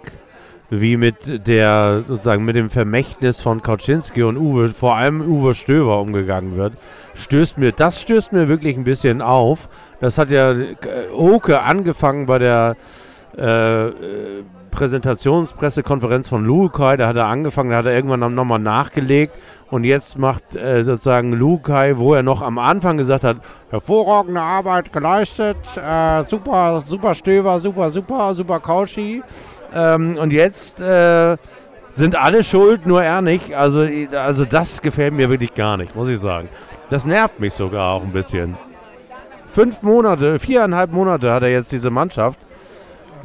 [0.71, 6.01] wie mit der, sozusagen mit dem Vermächtnis von Kauczynski und Uwe, vor allem Uwe Stöber
[6.01, 6.75] umgegangen wird.
[7.15, 9.69] Stößt mir, das stößt mir wirklich ein bisschen auf.
[10.01, 10.75] Das hat ja äh,
[11.15, 12.77] Oke angefangen bei der
[13.37, 13.93] äh,
[14.77, 19.35] Präsentationspressekonferenz von Lukai, da hat er angefangen, da hat er irgendwann nochmal nachgelegt
[19.71, 23.39] und jetzt macht äh, sozusagen Lukai, wo er noch am Anfang gesagt hat,
[23.71, 29.23] hervorragende Arbeit geleistet, äh, super, super Stöber, super, super, super Kautschi.
[29.75, 31.37] Ähm, und jetzt äh,
[31.91, 33.55] sind alle schuld, nur er nicht.
[33.55, 36.49] Also, also das gefällt mir wirklich gar nicht, muss ich sagen.
[36.91, 38.57] Das nervt mich sogar auch ein bisschen.
[39.51, 42.39] Fünf Monate, viereinhalb Monate hat er jetzt diese Mannschaft.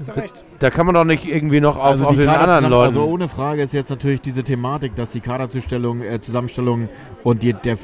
[0.08, 0.46] Hast du recht.
[0.60, 2.98] Da kann man doch nicht irgendwie noch auf, Also auf die den anderen Leuten.
[2.98, 6.90] Also ohne Frage ist jetzt natürlich diese Thematik, dass die Kaderzustellung, äh, Zusammenstellung
[7.24, 7.78] und die, der,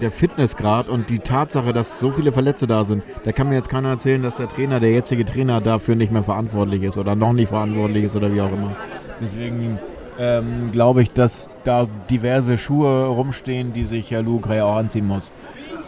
[0.00, 3.68] der Fitnessgrad und die Tatsache, dass so viele Verletzte da sind, da kann mir jetzt
[3.68, 7.32] keiner erzählen, dass der Trainer, der jetzige Trainer dafür nicht mehr verantwortlich ist oder noch
[7.32, 8.76] nicht verantwortlich ist oder wie auch immer.
[9.20, 9.78] Deswegen
[10.18, 15.32] ähm, glaube ich, dass da diverse Schuhe rumstehen, die sich Herr Lukai auch anziehen muss.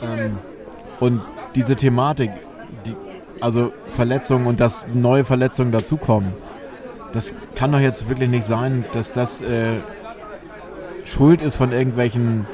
[0.02, 0.38] Ähm,
[1.00, 1.20] und
[1.54, 2.30] diese Thematik,
[3.40, 6.32] also Verletzungen und dass neue Verletzungen dazukommen,
[7.12, 9.78] das kann doch jetzt wirklich nicht sein, dass das äh,
[11.04, 12.46] Schuld ist von irgendwelchen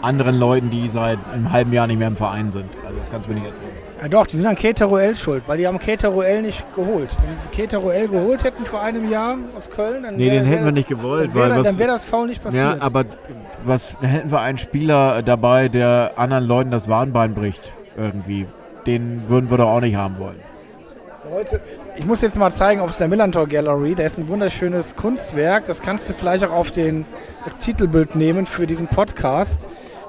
[0.00, 2.66] anderen Leuten, die seit einem halben Jahr nicht mehr im Verein sind.
[2.86, 3.70] Also das kannst du mir nicht erzählen.
[4.00, 7.16] Ja doch, die sind an Keteroel schuld, weil die haben Keteroel nicht geholt.
[7.26, 10.60] Wenn sie Keteroel geholt hätten vor einem Jahr aus Köln, dann Nee, wär- den hätten
[10.60, 12.62] wir wär- nicht gewollt, dann weil wäre was, dann wär das Foul nicht passiert.
[12.64, 13.06] ja, aber
[13.64, 18.46] was hätten wir einen Spieler dabei, der anderen Leuten das Warnbein bricht irgendwie.
[18.88, 20.40] Den würden wir doch auch nicht haben wollen.
[21.30, 21.60] Leute,
[21.94, 23.94] ich muss jetzt mal zeigen auf der Millantor Gallery.
[23.94, 25.66] Da ist ein wunderschönes Kunstwerk.
[25.66, 27.04] Das kannst du vielleicht auch auf den,
[27.44, 29.66] als Titelbild nehmen für diesen Podcast.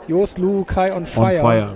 [0.07, 1.41] Jos Lu Kai on On Fire.
[1.41, 1.75] fire.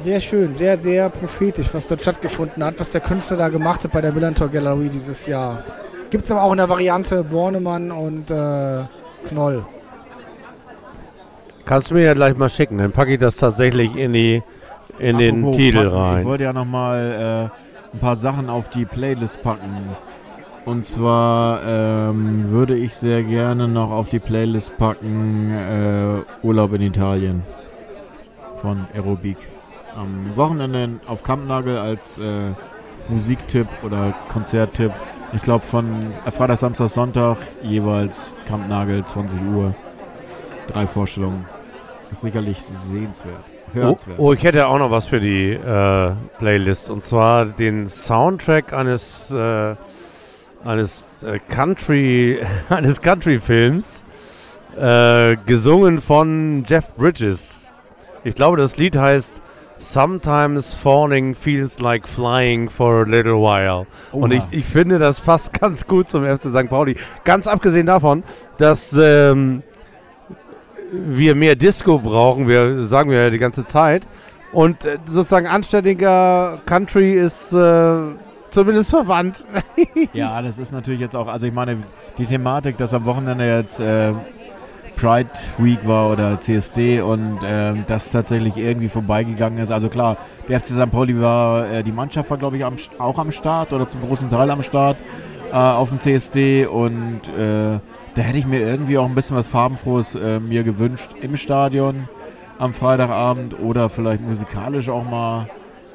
[0.00, 3.92] Sehr schön, sehr, sehr prophetisch, was dort stattgefunden hat, was der Künstler da gemacht hat
[3.92, 5.62] bei der Millantor Gallery dieses Jahr.
[6.08, 8.84] Gibt es aber auch in der Variante Bornemann und äh,
[9.28, 9.66] Knoll.
[11.66, 14.42] Kannst du mir ja gleich mal schicken, dann packe ich das tatsächlich in, die,
[15.00, 16.24] in den Titel packen, Ich rein.
[16.24, 17.50] wollte ja nochmal
[17.92, 19.96] äh, ein paar Sachen auf die Playlist packen.
[20.66, 26.82] Und zwar ähm, würde ich sehr gerne noch auf die Playlist packen äh, Urlaub in
[26.82, 27.42] Italien
[28.60, 29.38] von Aerobik.
[29.96, 32.50] Am Wochenende auf Kampnagel als äh,
[33.08, 34.92] Musiktipp oder Konzerttipp.
[35.32, 35.86] Ich glaube von
[36.26, 39.74] äh, Freitag, Samstag, Sonntag jeweils Kampnagel 20 Uhr.
[40.68, 41.46] Drei Vorstellungen.
[42.12, 43.44] Ist sicherlich sehenswert.
[43.72, 44.18] Oh, Hörenswert.
[44.18, 46.90] oh, ich hätte auch noch was für die äh, Playlist.
[46.90, 49.74] Und zwar den Soundtrack eines, äh,
[50.64, 54.04] eines äh, Country, eines Country-Films,
[54.78, 57.70] äh, gesungen von Jeff Bridges.
[58.24, 59.40] Ich glaube, das Lied heißt
[59.82, 63.86] Sometimes falling feels like flying for a little while.
[64.12, 64.48] Und ich, Oha.
[64.50, 66.68] ich finde, das passt ganz gut zum FC St.
[66.68, 66.96] Pauli.
[67.24, 68.22] Ganz abgesehen davon,
[68.58, 69.62] dass ähm,
[70.92, 74.06] wir mehr Disco brauchen, wir sagen wir ja die ganze Zeit.
[74.52, 77.98] Und äh, sozusagen anständiger Country ist äh,
[78.50, 79.44] zumindest verwandt.
[80.12, 81.78] Ja, das ist natürlich jetzt auch, also ich meine,
[82.18, 84.12] die Thematik, dass am Wochenende jetzt äh,
[84.96, 89.70] Pride Week war oder CSD und ähm, das tatsächlich irgendwie vorbeigegangen ist.
[89.70, 90.16] Also klar,
[90.48, 90.90] der FC St.
[90.90, 94.28] Pauli war, äh, die Mannschaft war glaube ich am, auch am Start oder zum großen
[94.28, 94.96] Teil am Start
[95.52, 97.78] äh, auf dem CSD und äh,
[98.14, 102.08] da hätte ich mir irgendwie auch ein bisschen was Farbenfrohes äh, mir gewünscht im Stadion
[102.58, 105.48] am Freitagabend oder vielleicht musikalisch auch mal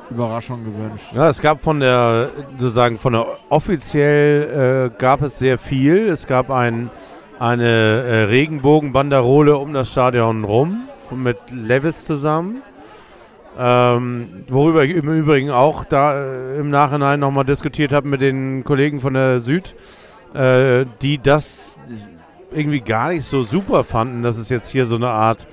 [0.10, 1.14] Überraschung gewünscht.
[1.14, 6.08] Ja, es gab von der, sozusagen von der offiziell äh, gab es sehr viel.
[6.08, 6.90] Es gab ein,
[7.40, 12.62] eine äh, Regenbogenbanderole um das Stadion rum mit Levis zusammen.
[13.58, 18.64] Ähm, worüber ich im Übrigen auch da äh, im Nachhinein nochmal diskutiert habe mit den
[18.66, 19.76] Kollegen von der Süd,
[20.36, 21.78] äh, die das
[22.52, 25.48] irgendwie gar nicht so super fanden, dass es jetzt hier so eine Art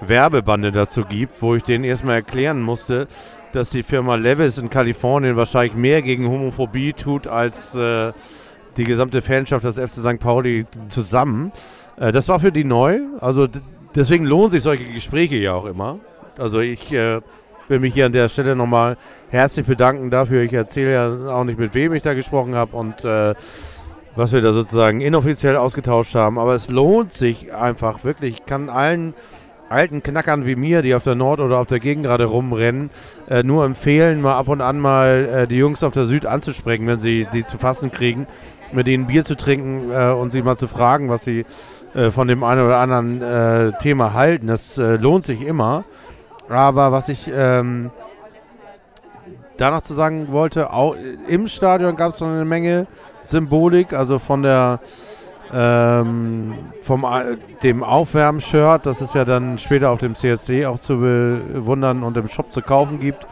[0.00, 3.06] Werbebande dazu gibt, wo ich denen erstmal erklären musste,
[3.52, 8.12] dass die Firma Levis in Kalifornien wahrscheinlich mehr gegen Homophobie tut als äh,
[8.76, 10.18] die gesamte Fanschaft des FC St.
[10.18, 11.52] Pauli zusammen.
[11.96, 13.00] Äh, das war für die neu.
[13.20, 13.46] Also
[13.94, 16.00] deswegen lohnen sich solche Gespräche ja auch immer.
[16.36, 17.20] Also ich äh,
[17.68, 18.96] will mich hier an der Stelle nochmal
[19.30, 20.42] herzlich bedanken dafür.
[20.42, 23.34] Ich erzähle ja auch nicht, mit wem ich da gesprochen habe und äh,
[24.16, 26.38] was wir da sozusagen inoffiziell ausgetauscht haben.
[26.38, 28.34] Aber es lohnt sich einfach wirklich.
[28.34, 29.14] Ich kann allen
[29.68, 32.90] alten Knackern wie mir, die auf der Nord- oder auf der Gegend gerade rumrennen,
[33.28, 36.86] äh, nur empfehlen, mal ab und an mal äh, die Jungs auf der Süd anzusprechen,
[36.86, 38.26] wenn sie sie zu fassen kriegen,
[38.72, 41.44] mit ihnen Bier zu trinken äh, und sie mal zu fragen, was sie
[41.94, 44.46] äh, von dem einen oder anderen äh, Thema halten.
[44.46, 45.84] Das äh, lohnt sich immer.
[46.48, 47.90] Aber was ich ähm,
[49.56, 50.94] da noch zu sagen wollte, auch
[51.26, 52.86] im Stadion gab es noch eine Menge
[53.24, 54.80] Symbolik, also von der
[55.52, 60.98] ähm, vom äh, dem Aufwärmshirt, das es ja dann später auf dem CSD auch zu
[60.98, 63.26] bewundern und im Shop zu kaufen gibt,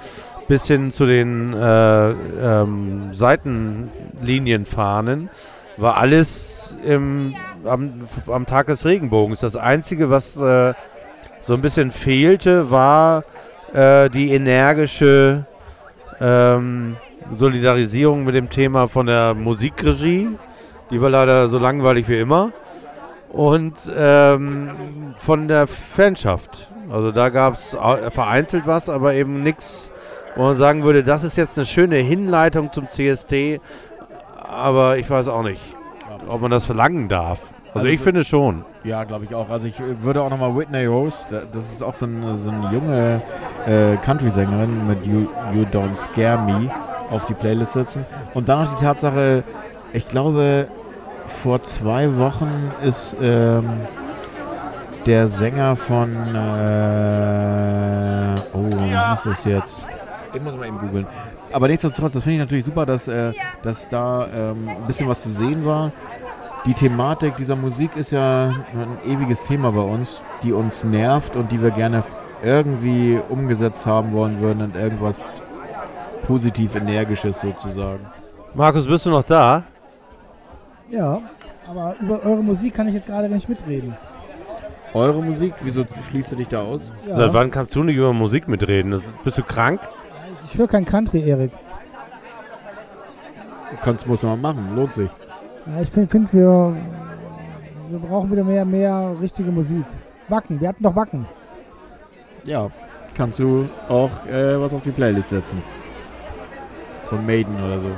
[0.46, 5.30] bis hin zu den äh, ähm, Seitenlinienfahnen,
[5.76, 7.34] war alles im,
[7.64, 9.40] am, am Tag des Regenbogens.
[9.40, 10.74] Das Einzige, was äh,
[11.40, 13.24] so ein bisschen fehlte, war
[13.72, 15.44] äh, die energische
[16.20, 16.96] ähm,
[17.32, 20.28] Solidarisierung mit dem Thema von der Musikregie.
[20.90, 22.50] Die war leider so langweilig wie immer.
[23.30, 24.70] Und ähm,
[25.18, 26.70] von der Fanschaft.
[26.90, 27.74] Also da gab es
[28.10, 29.90] vereinzelt was, aber eben nichts,
[30.36, 33.60] wo man sagen würde, das ist jetzt eine schöne Hinleitung zum CSD.
[34.38, 35.60] Aber ich weiß auch nicht,
[36.28, 37.40] ob man das verlangen darf.
[37.68, 38.66] Also, Also ich finde schon.
[38.84, 39.48] Ja, glaube ich auch.
[39.48, 42.50] Also ich äh, würde auch nochmal Whitney Rose, da- das ist auch so eine, so
[42.50, 43.22] eine junge
[43.66, 45.20] äh, Country-Sängerin mit you,
[45.54, 46.70] you Don't Scare Me
[47.12, 48.04] auf die Playlist setzen.
[48.34, 49.44] Und dann noch die Tatsache,
[49.92, 50.68] ich glaube,
[51.26, 53.68] vor zwei Wochen ist ähm,
[55.06, 56.40] der Sänger von äh,
[58.52, 59.86] oh, was ist das jetzt?
[60.34, 61.06] Ich muss mal eben googeln.
[61.52, 63.32] Aber nichtsdestotrotz, das finde ich natürlich super, dass, äh,
[63.62, 65.92] dass da ähm, ein bisschen was zu sehen war.
[66.64, 71.50] Die Thematik dieser Musik ist ja ein ewiges Thema bei uns, die uns nervt und
[71.50, 72.04] die wir gerne
[72.42, 75.42] irgendwie umgesetzt haben wollen würden in irgendwas
[76.22, 78.06] positiv energisches sozusagen.
[78.54, 79.64] Markus, bist du noch da?
[80.90, 81.20] Ja,
[81.68, 83.96] aber über eure Musik kann ich jetzt gerade nicht mitreden.
[84.94, 86.92] Eure Musik, wieso schließt du dich da aus?
[87.08, 87.14] Ja.
[87.14, 88.90] Seit wann kannst du nicht über Musik mitreden?
[88.90, 89.80] Das, bist du krank?
[90.46, 91.52] Ich höre kein Country, Erik.
[93.80, 95.08] Kannst, muss man machen, lohnt sich.
[95.66, 96.76] Ja, ich finde, find, wir,
[97.88, 99.84] wir brauchen wieder mehr, mehr richtige Musik.
[100.28, 101.26] Wacken, wir hatten doch Wacken.
[102.44, 102.70] Ja,
[103.14, 105.62] kannst du auch äh, was auf die Playlist setzen.
[107.12, 107.88] Von Maiden oder so.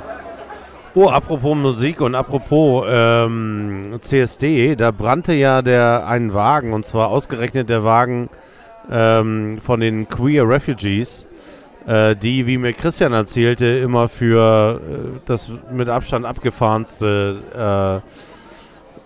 [0.93, 7.07] Oh, apropos Musik und apropos ähm, CSD, da brannte ja der ein Wagen und zwar
[7.07, 8.29] ausgerechnet der Wagen
[8.91, 11.25] ähm, von den Queer Refugees,
[11.87, 18.01] äh, die, wie mir Christian erzählte, immer für äh, das mit Abstand abgefahrenste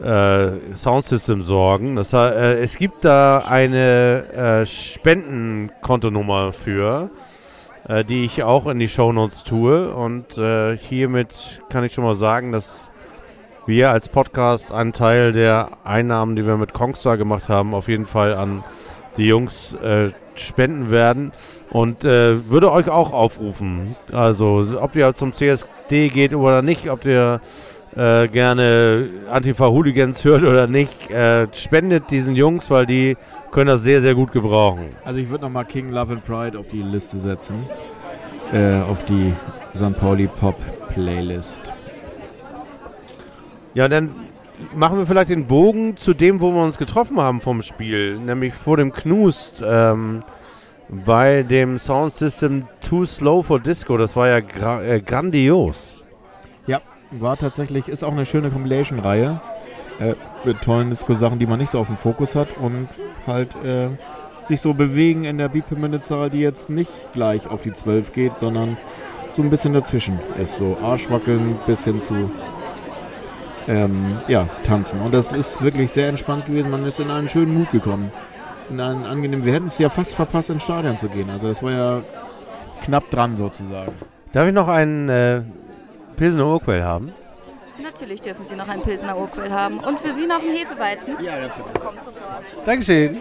[0.01, 1.95] äh, äh, Soundsystem sorgen.
[1.95, 7.11] Das, äh, es gibt da eine äh, Spendenkontonummer für
[7.87, 9.93] äh, die ich auch in die Shownotes tue.
[9.93, 12.89] Und äh, hiermit kann ich schon mal sagen, dass
[13.65, 18.05] wir als Podcast einen Teil der Einnahmen, die wir mit Kongstar gemacht haben, auf jeden
[18.05, 18.63] Fall an
[19.17, 21.31] die Jungs äh, spenden werden.
[21.69, 23.95] Und äh, würde euch auch aufrufen.
[24.11, 27.41] Also, ob ihr zum CSD geht oder nicht, ob ihr
[27.95, 33.17] äh, gerne Antifa-Hooligans hört oder nicht, äh, spendet diesen Jungs, weil die
[33.51, 34.95] können das sehr, sehr gut gebrauchen.
[35.03, 37.65] Also ich würde nochmal King Love and Pride auf die Liste setzen.
[38.53, 39.33] Äh, auf die
[39.75, 39.99] St.
[39.99, 40.55] Pauli Pop
[40.89, 41.71] Playlist.
[43.73, 44.11] Ja, dann
[44.73, 48.53] machen wir vielleicht den Bogen zu dem, wo wir uns getroffen haben vom Spiel, nämlich
[48.53, 50.23] vor dem Knust ähm,
[50.89, 53.97] bei dem Soundsystem Too Slow for Disco.
[53.97, 56.03] Das war ja gra äh, grandios.
[56.65, 56.81] Ja,
[57.11, 59.39] war tatsächlich, ist auch eine schöne Compilation-Reihe
[59.99, 62.87] äh, mit tollen Disco-Sachen, die man nicht so auf dem Fokus hat und
[63.27, 63.89] halt äh,
[64.45, 68.77] sich so bewegen in der Beat-Per-Minute-Zahl, die jetzt nicht gleich auf die 12 geht, sondern
[69.31, 70.55] so ein bisschen dazwischen ist.
[70.55, 72.31] So Arschwackeln bis hin zu
[73.67, 74.99] ähm, ja, tanzen.
[75.01, 76.71] Und das ist wirklich sehr entspannt gewesen.
[76.71, 78.11] Man ist in einen schönen Mut gekommen.
[78.69, 79.45] In einen angenehmen.
[79.45, 81.29] Wir hätten es ja fast verpasst, ins Stadion zu gehen.
[81.29, 82.01] Also das war ja
[82.81, 83.93] knapp dran sozusagen.
[84.31, 85.41] Darf ich noch einen äh,
[86.15, 87.11] Pilsener Urquell haben?
[87.81, 89.79] Natürlich dürfen Sie noch einen Pilsener Urquell haben.
[89.79, 91.15] Und für Sie noch einen Hefeweizen.
[91.23, 91.67] Ja, ganz genau.
[91.79, 92.43] Kommt zum Wort.
[92.65, 93.17] Dankeschön.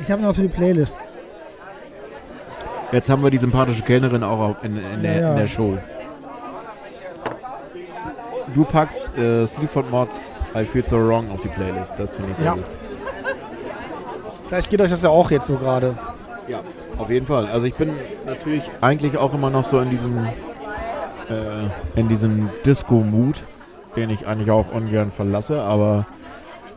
[0.00, 1.02] Ich habe noch für die Playlist.
[2.92, 5.30] Jetzt haben wir die sympathische Kellnerin auch in, in, der, Ja, ja.
[5.32, 5.76] in der Show.
[8.54, 11.98] Du packst äh, Sleaford Mods I Feel So Wrong auf die Playlist.
[11.98, 12.52] Das finde ich sehr Ja.
[12.54, 12.64] gut.
[14.48, 15.94] Vielleicht geht euch das ja auch jetzt so gerade.
[16.48, 16.60] Ja,
[16.98, 17.46] auf jeden Fall.
[17.48, 17.90] Also ich bin
[18.24, 20.26] natürlich eigentlich auch immer noch so in diesem
[21.30, 23.44] äh, in diesem Disco-Mut,
[23.96, 26.06] den ich eigentlich auch ungern verlasse, aber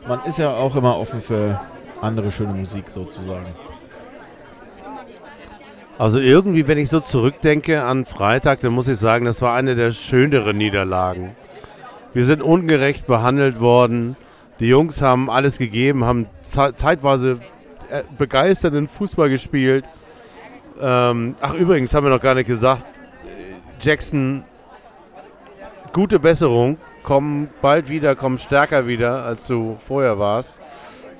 [0.07, 1.59] man ist ja auch immer offen für
[2.01, 3.47] andere schöne Musik sozusagen.
[5.97, 9.75] Also irgendwie, wenn ich so zurückdenke an Freitag, dann muss ich sagen, das war eine
[9.75, 11.35] der schöneren Niederlagen.
[12.13, 14.15] Wir sind ungerecht behandelt worden.
[14.61, 17.39] Die Jungs haben alles gegeben, haben ze- zeitweise
[17.89, 19.83] äh, begeisternden Fußball gespielt.
[20.81, 22.85] Ähm, ach, übrigens haben wir noch gar nicht gesagt,
[23.79, 24.43] Jackson,
[25.93, 30.57] gute Besserung, komm bald wieder, komm stärker wieder, als du vorher warst.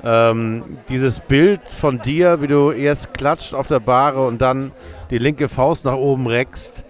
[0.03, 4.71] Ähm, dieses Bild von dir, wie du erst klatscht auf der Bahre und dann
[5.09, 6.83] die linke Faust nach oben reckst,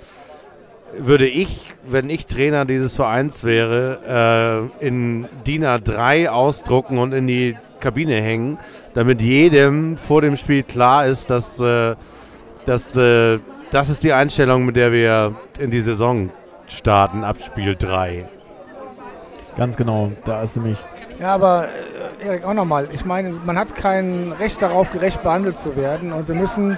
[0.97, 7.27] würde ich, wenn ich Trainer dieses Vereins wäre, äh, in DIN A3 ausdrucken und in
[7.27, 8.57] die Kabine hängen,
[8.93, 11.95] damit jedem vor dem Spiel klar ist, dass, äh,
[12.65, 13.39] dass äh,
[13.71, 16.29] das ist die Einstellung, mit der wir in die Saison
[16.67, 18.25] starten, ab Spiel 3.
[19.57, 20.77] Ganz genau, da ist nämlich
[21.19, 21.67] Ja, aber
[22.21, 22.87] äh, Erik, auch nochmal.
[22.93, 26.13] Ich meine, man hat kein Recht darauf, gerecht behandelt zu werden.
[26.13, 26.77] Und wir müssen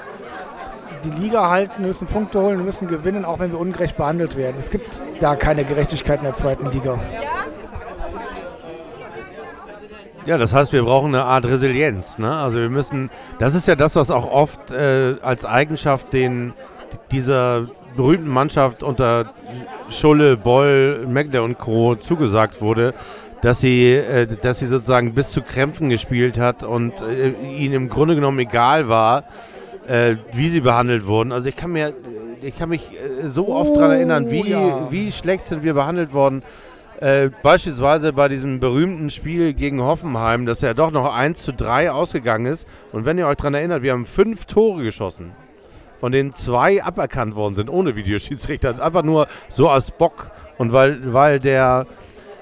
[1.04, 4.38] die Liga halten, wir müssen Punkte holen, wir müssen gewinnen, auch wenn wir ungerecht behandelt
[4.38, 4.56] werden.
[4.60, 7.00] Es gibt da keine Gerechtigkeit in der zweiten Liga.
[10.26, 12.20] Ja, das heißt, wir brauchen eine Art Resilienz.
[12.20, 12.32] Ne?
[12.32, 16.54] Also wir müssen, das ist ja das, was auch oft äh, als Eigenschaft den,
[17.12, 19.34] dieser berühmten Mannschaft unter
[19.90, 21.96] Schulle, Boll, Megler und Co.
[21.96, 22.94] zugesagt wurde,
[23.42, 27.90] dass sie, äh, dass sie sozusagen bis zu Krämpfen gespielt hat und äh, ihnen im
[27.90, 29.26] Grunde genommen egal war,
[29.88, 31.32] äh, wie sie behandelt wurden.
[31.32, 31.94] Also ich kann mir,
[32.42, 34.92] ich kann mich äh, so oft daran erinnern, wie, ja.
[34.92, 36.44] wie schlecht sind wir behandelt worden.
[37.00, 41.92] Äh, beispielsweise bei diesem berühmten Spiel gegen Hoffenheim, das ja doch noch 1 zu 3
[41.92, 42.68] ausgegangen ist.
[42.92, 45.32] Und wenn ihr euch daran erinnert, wir haben fünf Tore geschossen,
[46.02, 48.84] von denen zwei aberkannt worden sind, ohne Videoschiedsrichter.
[48.84, 50.32] Einfach nur so als Bock.
[50.58, 51.86] Und weil, weil der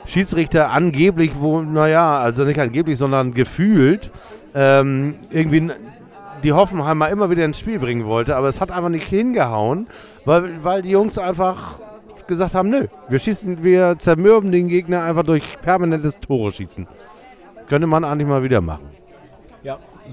[0.06, 4.12] Schiedsrichter angeblich, wo, naja, also nicht angeblich, sondern gefühlt,
[4.56, 5.72] ähm, irgendwie
[6.42, 8.36] die Hoffenheimer immer wieder ins Spiel bringen wollte.
[8.36, 9.88] Aber es hat einfach nicht hingehauen,
[10.26, 11.80] weil, weil die Jungs einfach
[12.28, 16.88] gesagt haben, nö, wir schießen, wir zermürben den Gegner einfach durch permanentes Tore schießen.
[17.68, 18.90] Könnte man eigentlich mal wieder machen.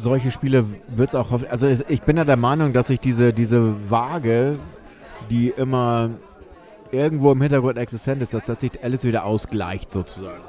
[0.01, 1.30] Solche Spiele wird es auch.
[1.30, 4.59] hoff- Also ich bin ja der Meinung, dass sich diese, diese Waage,
[5.30, 6.11] die immer
[6.92, 10.42] irgendwo im Hintergrund existent ist, dass das sich alles wieder ausgleicht sozusagen.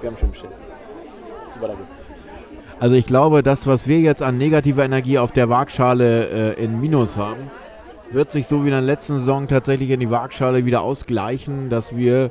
[0.00, 0.52] Wir haben schon bestellt.
[2.80, 6.80] Also ich glaube, das, was wir jetzt an negativer Energie auf der Waagschale äh, in
[6.80, 7.50] Minus haben,
[8.10, 11.96] wird sich so wie in der letzten Saison tatsächlich in die Waagschale wieder ausgleichen, dass
[11.96, 12.30] wir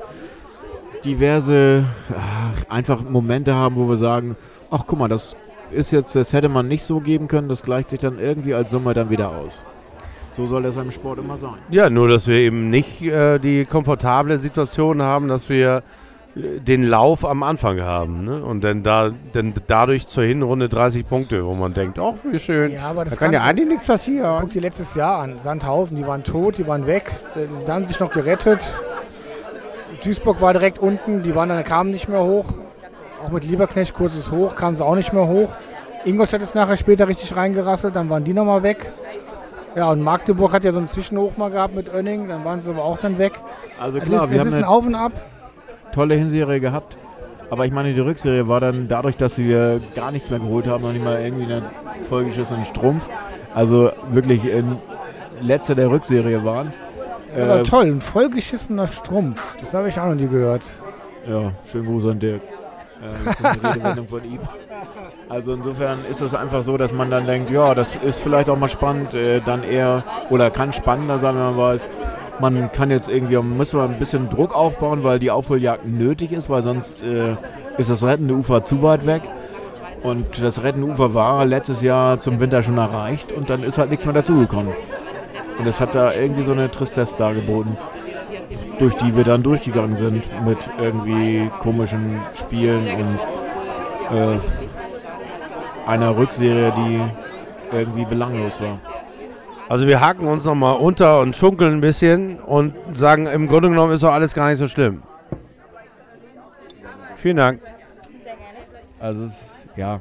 [1.06, 1.86] diverse
[2.16, 4.36] ach, einfach Momente haben, wo wir sagen,
[4.70, 5.36] ach guck mal, das
[5.74, 8.72] ist jetzt, das hätte man nicht so geben können, das gleicht sich dann irgendwie als
[8.72, 9.64] Summe dann wieder aus.
[10.34, 11.56] So soll das beim Sport immer sein.
[11.70, 15.84] Ja, nur dass wir eben nicht äh, die komfortable Situation haben, dass wir
[16.36, 18.26] äh, den Lauf am Anfang haben.
[18.26, 18.44] Ne?
[18.44, 22.72] Und dann, da, dann dadurch zur Hinrunde 30 Punkte, wo man denkt, ach, wie schön.
[22.72, 24.38] Ja, aber da das kann ja eigentlich nichts passieren.
[24.42, 25.40] Guck dir letztes Jahr an.
[25.40, 27.12] Sandhausen, die waren tot, die waren weg.
[27.62, 28.60] Sie haben sich noch gerettet.
[30.04, 32.46] Duisburg war direkt unten, die waren dann, kamen nicht mehr hoch.
[33.26, 35.50] Auch mit Lieberknecht kurzes Hoch, kamen sie auch nicht mehr hoch.
[36.06, 38.92] Ingolstadt ist nachher später richtig reingerasselt, dann waren die nochmal weg.
[39.76, 42.70] Ja, und Magdeburg hat ja so einen Zwischenhoch mal gehabt mit Önning, dann waren sie
[42.70, 43.34] aber auch dann weg.
[43.82, 45.14] Also Es klar, ist, wir es haben ist ein eine, Auf und Ab.
[45.94, 46.98] tolle Hinserie gehabt.
[47.50, 50.84] Aber ich meine, die Rückserie war dann dadurch, dass sie gar nichts mehr geholt haben,
[50.84, 51.64] noch nicht mal irgendwie einen
[52.10, 53.08] vollgeschissenen Strumpf.
[53.54, 54.76] Also wirklich in
[55.42, 56.74] letzter der Rückserie waren.
[57.36, 59.58] Aber Äh, toll, ein vollgeschissener Strumpf.
[59.60, 60.64] Das habe ich auch noch nie gehört.
[61.28, 62.42] Ja, schönen Gruß an Dirk.
[63.04, 64.40] Äh, das ist eine Redewendung von ihm.
[65.30, 68.58] Also insofern ist es einfach so, dass man dann denkt, ja, das ist vielleicht auch
[68.58, 71.90] mal spannend, äh, dann eher, oder kann spannender sein, wenn man weiß,
[72.40, 76.32] man kann jetzt irgendwie, man muss mal ein bisschen Druck aufbauen, weil die Aufholjagd nötig
[76.32, 77.36] ist, weil sonst äh,
[77.78, 79.22] ist das rettende Ufer zu weit weg.
[80.02, 83.90] Und das rettende Ufer war letztes Jahr zum Winter schon erreicht und dann ist halt
[83.90, 84.74] nichts mehr dazugekommen.
[85.58, 87.78] Und es hat da irgendwie so eine Tristesse dargeboten
[88.80, 94.40] durch die wir dann durchgegangen sind mit irgendwie komischen Spielen und äh,
[95.88, 97.02] einer Rückserie, die
[97.76, 98.80] irgendwie belanglos war.
[99.70, 103.94] Also wir haken uns nochmal unter und schunkeln ein bisschen und sagen, im Grunde genommen
[103.94, 105.04] ist doch alles gar nicht so schlimm.
[107.16, 107.62] Vielen Dank.
[109.00, 110.00] Also es ist, ja,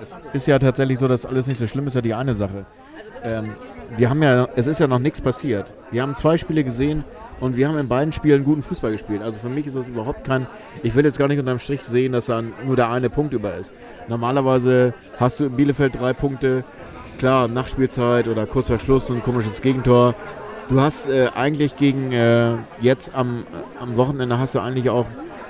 [0.00, 2.64] es ist ja tatsächlich so, dass alles nicht so schlimm ist, ja die eine Sache.
[3.24, 3.54] Ähm,
[3.96, 5.72] wir haben ja, es ist ja noch nichts passiert.
[5.90, 7.04] Wir haben zwei Spiele gesehen
[7.42, 9.20] und wir haben in beiden Spielen guten Fußball gespielt.
[9.20, 10.46] Also für mich ist das überhaupt kein,
[10.84, 13.56] ich will jetzt gar nicht unterm Strich sehen, dass da nur der eine Punkt über
[13.56, 13.74] ist.
[14.08, 16.62] Normalerweise hast du in Bielefeld drei Punkte,
[17.18, 20.14] klar, Nachspielzeit oder kurz vor Schluss ein komisches Gegentor.
[20.68, 23.42] Du hast äh, eigentlich gegen äh, jetzt am,
[23.80, 25.06] am Wochenende hast du eigentlich auch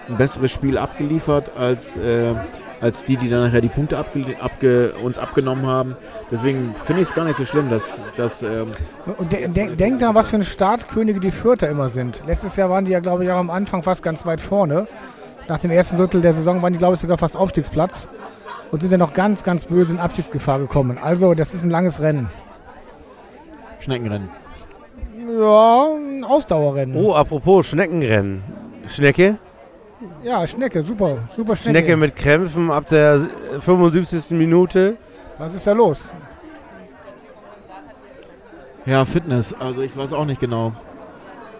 [0.08, 2.34] ein besseres Spiel abgeliefert als, äh,
[2.80, 5.96] als die, die dann nachher die Punkte abge abge uns abgenommen haben.
[6.32, 8.68] Deswegen finde ich es gar nicht so schlimm, dass, dass ähm,
[9.18, 12.24] Und de de denk da, was für ein Startkönige die Fürther immer sind.
[12.26, 14.88] Letztes Jahr waren die ja, glaube ich, auch am Anfang fast ganz weit vorne.
[15.46, 18.08] Nach dem ersten Drittel der Saison waren die, glaube ich, sogar fast Aufstiegsplatz.
[18.70, 20.96] Und sind dann noch ganz, ganz böse in Abstiegsgefahr gekommen.
[20.96, 22.30] Also, das ist ein langes Rennen.
[23.80, 24.30] Schneckenrennen.
[25.38, 26.96] Ja, ein Ausdauerrennen.
[26.96, 28.42] Oh, apropos Schneckenrennen.
[28.86, 29.36] Schnecke?
[30.22, 31.78] Ja, Schnecke, super, super Schnecke.
[31.78, 33.26] Schnecke mit Krämpfen ab der
[33.60, 34.30] 75.
[34.30, 34.96] Minute.
[35.42, 36.12] Was ist da los?
[38.86, 39.52] Ja, Fitness.
[39.54, 40.72] Also ich weiß auch nicht genau.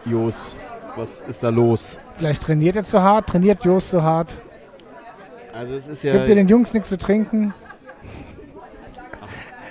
[0.05, 0.57] Jos,
[0.95, 1.99] was ist da los?
[2.17, 4.29] Vielleicht trainiert er zu hart, trainiert Jost zu hart.
[5.53, 6.13] Also es ist ja.
[6.13, 7.55] Gibt ihr den Jungs nichts zu trinken?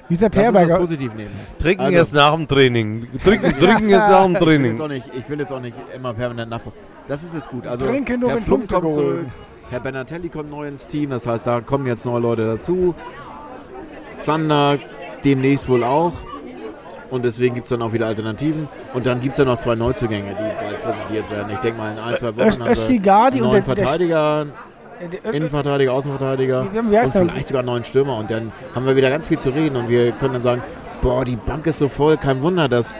[0.10, 0.76] Dieser Perberger.
[0.76, 1.32] positiv nehmen.
[1.58, 3.08] Trinken Also- erst nach dem Training.
[3.24, 4.72] Trinken, trinken erst nach dem Ich will, Training.
[4.72, 6.76] jetzt auch nicht, ich will jetzt auch nicht immer permanent nachfragen.
[7.08, 7.66] Das ist jetzt gut.
[7.66, 9.28] Also Trinke nur, Herr Flum kommt zurück,
[9.70, 12.94] Herr Benatelli kommt neu ins Team, das heißt, da kommen jetzt neue Leute dazu.
[14.22, 14.78] Zander
[15.24, 16.14] demnächst wohl auch.
[17.10, 18.70] Und deswegen gibt es dann auch wieder Alternativen.
[18.94, 20.34] Und dann gibt es dann noch zwei Neuzugänge, die
[20.66, 21.52] bald präsentiert werden.
[21.52, 23.76] Ich denke mal in ein, zwei Wochen Öst- haben wir Östigardi einen und neuen der-
[23.76, 24.46] Verteidiger,
[25.32, 28.18] Innenverteidiger, Außenverteidiger Wie- wie und vielleicht sogar einen neuen Stürmer.
[28.18, 30.64] Und dann haben wir wieder ganz viel zu reden und wir können dann sagen,
[31.02, 32.98] boah, die Bank ist so voll, kein Wunder, dass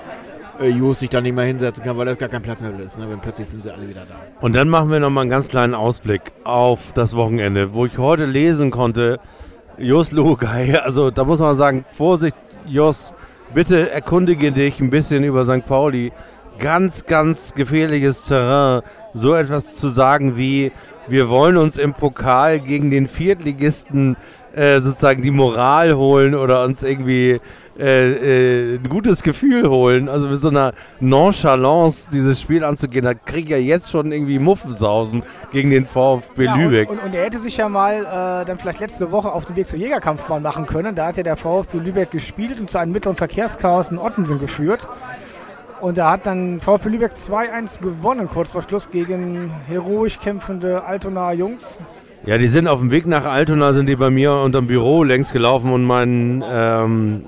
[0.60, 2.98] äh, Jus sich da nicht mehr hinsetzen kann, weil da gar kein Platz mehr ist.
[3.00, 3.06] Ne?
[3.10, 4.16] Wenn plötzlich sind sie alle wieder da.
[4.42, 8.26] Und dann machen wir nochmal einen ganz kleinen Ausblick auf das Wochenende, wo ich heute
[8.26, 9.20] lesen konnte,
[9.78, 13.14] Jos Lugai, also da muss man sagen, Vorsicht, Jos,
[13.54, 15.66] bitte erkundige dich ein bisschen über St.
[15.66, 16.12] Pauli.
[16.60, 18.84] Ganz, ganz gefährliches Terrain.
[19.14, 20.72] So etwas zu sagen wie,
[21.08, 24.16] wir wollen uns im Pokal gegen den Viertligisten
[24.54, 27.42] äh, sozusagen die Moral holen oder uns irgendwie
[27.82, 30.08] äh, äh, ein gutes Gefühl holen.
[30.08, 34.38] Also mit so einer Nonchalance dieses Spiel anzugehen, da kriege ich ja jetzt schon irgendwie
[34.38, 36.90] Muffensausen gegen den VfB Ja, Lübeck.
[36.92, 39.56] Und, und, und er hätte sich ja mal äh, dann vielleicht letzte Woche auf den
[39.56, 40.94] Weg zur Jägerkampfbahn machen können.
[40.94, 44.88] Da hat ja der VfB Lübeck gespielt und zu einem mittleren Verkehrschaos in Ottensen geführt.
[45.80, 51.34] Und da hat dann VfB Lübeck 2-1 gewonnen, kurz vor Schluss gegen heroisch kämpfende Altonaer
[51.34, 51.80] Jungs.
[52.24, 55.34] Ja, die sind auf dem Weg nach Altona, sind die bei mir unterm Büro längs
[55.34, 57.26] gelaufen und mein ähm,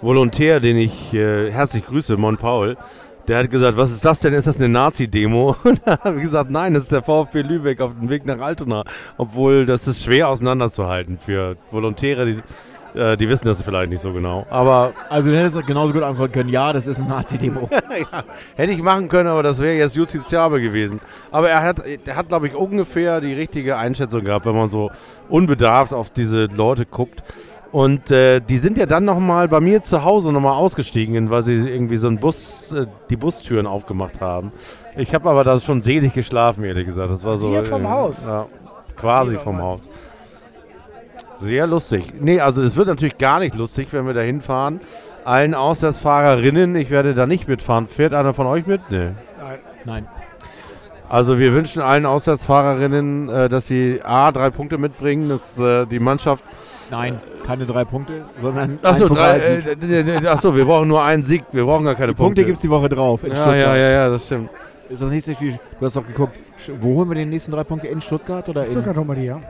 [0.00, 2.76] Volontär, den ich äh, herzlich grüße, Mon Paul,
[3.26, 4.32] der hat gesagt, was ist das denn?
[4.32, 5.56] Ist das eine Nazi-Demo?
[5.64, 8.38] Und da habe ich gesagt, nein, das ist der VfB Lübeck auf dem Weg nach
[8.38, 8.84] Altona.
[9.16, 14.12] Obwohl, das ist schwer auseinanderzuhalten für Volontäre, die, äh, die wissen das vielleicht nicht so
[14.12, 14.46] genau.
[14.50, 17.68] Aber Also du hättest genauso gut antworten können, ja, das ist ein Nazi-Demo.
[17.72, 18.22] ja,
[18.54, 21.00] hätte ich machen können, aber das wäre jetzt Justiziabel gewesen.
[21.32, 24.92] Aber er hat, er hat glaube ich, ungefähr die richtige Einschätzung gehabt, wenn man so
[25.28, 27.24] unbedarft auf diese Leute guckt.
[27.70, 31.54] Und äh, die sind ja dann nochmal bei mir zu Hause nochmal ausgestiegen, weil sie
[31.54, 34.52] irgendwie so einen Bus, äh, die Bustüren aufgemacht haben.
[34.96, 37.10] Ich habe aber da schon selig geschlafen, ehrlich gesagt.
[37.12, 37.50] Das war so.
[37.50, 38.26] Hier vom äh, Haus?
[38.26, 38.46] Ja,
[38.96, 39.64] quasi vom Mann.
[39.64, 39.88] Haus.
[41.36, 42.14] Sehr lustig.
[42.18, 44.80] Nee, also es wird natürlich gar nicht lustig, wenn wir da hinfahren.
[45.24, 47.86] Allen Auswärtsfahrerinnen, ich werde da nicht mitfahren.
[47.86, 48.80] Fährt einer von euch mit?
[48.90, 49.10] Nee.
[49.40, 49.58] Nein.
[49.84, 50.08] Nein.
[51.10, 55.98] Also wir wünschen allen Auswärtsfahrerinnen, äh, dass sie A, drei Punkte mitbringen, dass äh, die
[55.98, 56.44] Mannschaft...
[56.90, 61.64] Nein, keine drei Punkte, sondern Achso, äh, d- achso, wir brauchen nur einen Sieg, wir
[61.64, 62.44] brauchen gar keine Die Punkte Punkte.
[62.44, 63.56] gibt es die Woche drauf in ja, Stuttgart.
[63.58, 64.48] ja, ja, ja, das stimmt.
[64.88, 66.34] ist das nächste Spiel, du hast doch geguckt,
[66.80, 67.88] wo holen wir die nächsten drei Punkte?
[67.88, 68.70] In Stuttgart oder in...
[68.72, 69.40] Stuttgart haben wir die, ja.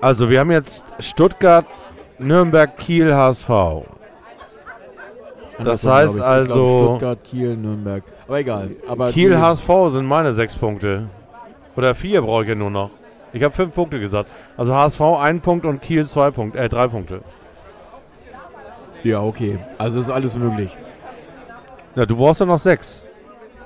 [0.00, 1.66] Also wir haben jetzt Stuttgart,
[2.18, 3.48] Nürnberg, Kiel, HSV.
[5.62, 6.20] Das heißt ich.
[6.20, 8.02] Ich also- glaub, Stuttgart, Kiel, Nürnberg.
[8.26, 8.70] Aber egal.
[8.88, 11.04] Aber Kiel, HSV sind meine sechs Punkte.
[11.76, 12.90] Oder vier brauche ich ja nur noch.
[13.32, 14.28] Ich habe fünf Punkte gesagt.
[14.56, 17.20] Also HSV ein Punkt und Kiel zwei Punkte, äh, drei Punkte.
[19.02, 19.58] Ja, okay.
[19.78, 20.70] Also ist alles möglich.
[21.94, 23.02] Na, du brauchst ja noch sechs.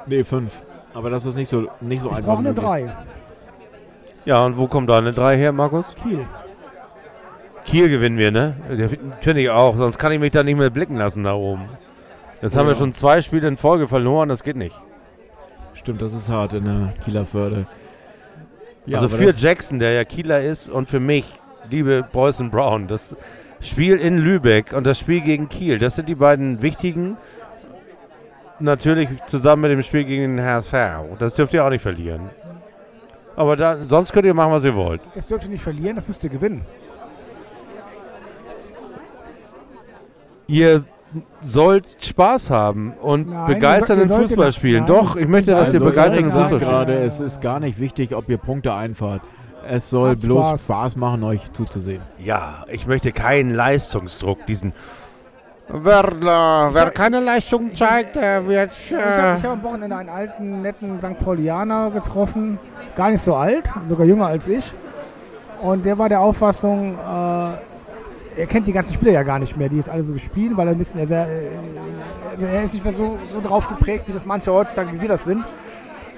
[0.06, 0.52] Nee, fünf.
[0.94, 2.28] Aber das ist nicht so, nicht so Ich einfach.
[2.28, 2.64] brauche eine möglich.
[2.64, 2.96] drei.
[4.26, 5.94] Ja, und wo kommt da eine drei her, Markus?
[6.02, 6.20] Kiel.
[7.66, 8.54] Kiel gewinnen wir, ne?
[8.76, 8.88] Ja,
[9.20, 11.68] Finde ich auch, sonst kann ich mich da nicht mehr blicken lassen da oben.
[12.42, 12.78] Jetzt haben wir Ja.
[12.78, 14.76] schon zwei Spiele in Folge verloren, das geht nicht.
[15.72, 17.66] Stimmt, das ist hart in der Kieler Förde.
[18.86, 21.26] Ja, also für Jackson, der ja Kieler ist, und für mich,
[21.70, 23.16] liebe and Brown, das
[23.60, 27.16] Spiel in Lübeck und das Spiel gegen Kiel, das sind die beiden wichtigen.
[28.60, 30.72] Natürlich zusammen mit dem Spiel gegen den HSV.
[31.18, 32.30] Das dürft ihr auch nicht verlieren.
[33.36, 35.00] Aber da, sonst könnt ihr machen, was ihr wollt.
[35.14, 36.64] Das dürft ihr nicht verlieren, das müsst ihr gewinnen.
[40.46, 40.84] Ihr
[41.42, 44.84] sollt Spaß haben und Nein, begeisternden ihr Fußball spielen.
[44.84, 46.62] nein, Doch, ich möchte, dass also ihr begeisternden Fußball spielt.
[46.62, 49.22] gerade, es ist gar nicht wichtig, ob ihr Punkte einfahrt.
[49.68, 50.64] Es soll Habt bloß Spaß.
[50.64, 50.96] Spaß.
[50.96, 52.02] machen, euch zuzusehen.
[52.22, 54.72] Ja, ich möchte keinen Leistungsdruck, diesen.
[55.68, 58.72] Wer, äh, wer keine Leistung zeigt, der wird.
[58.72, 61.18] Ich habe hab am Wochenende einen alten, netten St.
[61.18, 62.58] Paulianer getroffen.
[62.96, 64.72] Gar nicht so alt, sogar jünger als ich.
[65.62, 67.52] Und der war der Auffassung, äh,
[68.36, 70.68] er kennt die ganzen Spieler ja gar nicht mehr, die jetzt alle so spielen, weil
[70.68, 71.48] er ein bisschen, er, sehr, äh,
[72.42, 75.24] er ist nicht mehr so, so drauf geprägt, wie das manche heutzutage, wie wir das
[75.24, 75.44] sind.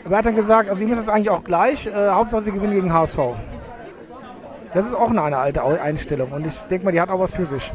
[0.05, 2.53] Aber er hat dann gesagt, also ihm ist das eigentlich auch gleich, äh, Hauptsache sie
[2.53, 3.19] gewinnen gegen HSV.
[4.73, 7.35] Das ist auch eine, eine alte Einstellung und ich denke mal, die hat auch was
[7.35, 7.73] für sich.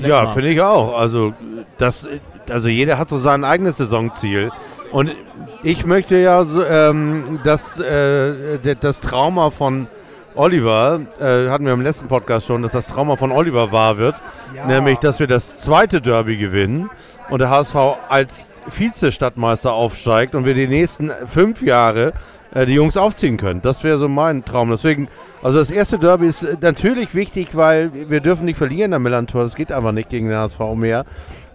[0.00, 0.98] Ja, finde ich auch.
[0.98, 1.32] Also,
[1.78, 2.06] das,
[2.50, 4.50] also jeder hat so sein eigenes Saisonziel.
[4.92, 5.12] Und
[5.62, 9.88] ich möchte ja, so, ähm, dass äh, das Trauma von
[10.36, 14.14] Oliver, äh, hatten wir im letzten Podcast schon, dass das Trauma von Oliver wahr wird.
[14.54, 14.66] Ja.
[14.66, 16.90] Nämlich, dass wir das zweite Derby gewinnen
[17.30, 17.74] und der HSV
[18.08, 22.12] als Vize-Stadtmeister aufsteigt und wir die nächsten fünf Jahre
[22.54, 23.62] äh, die Jungs aufziehen können.
[23.62, 24.70] Das wäre so mein Traum.
[24.70, 25.08] Deswegen,
[25.42, 29.42] also das erste Derby ist natürlich wichtig, weil wir dürfen nicht verlieren am Millantor.
[29.42, 31.04] Das geht einfach nicht gegen den HSV mehr.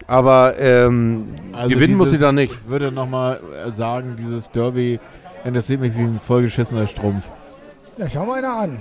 [0.08, 1.28] Aber ähm,
[1.68, 2.52] gewinnen muss sie dieses- da nicht.
[2.52, 3.40] Ich würde nochmal
[3.72, 4.98] sagen, dieses Derby
[5.44, 7.24] interessiert mich wie ein vollgeschissener Strumpf.
[7.98, 8.78] Ja, schau mal einer an.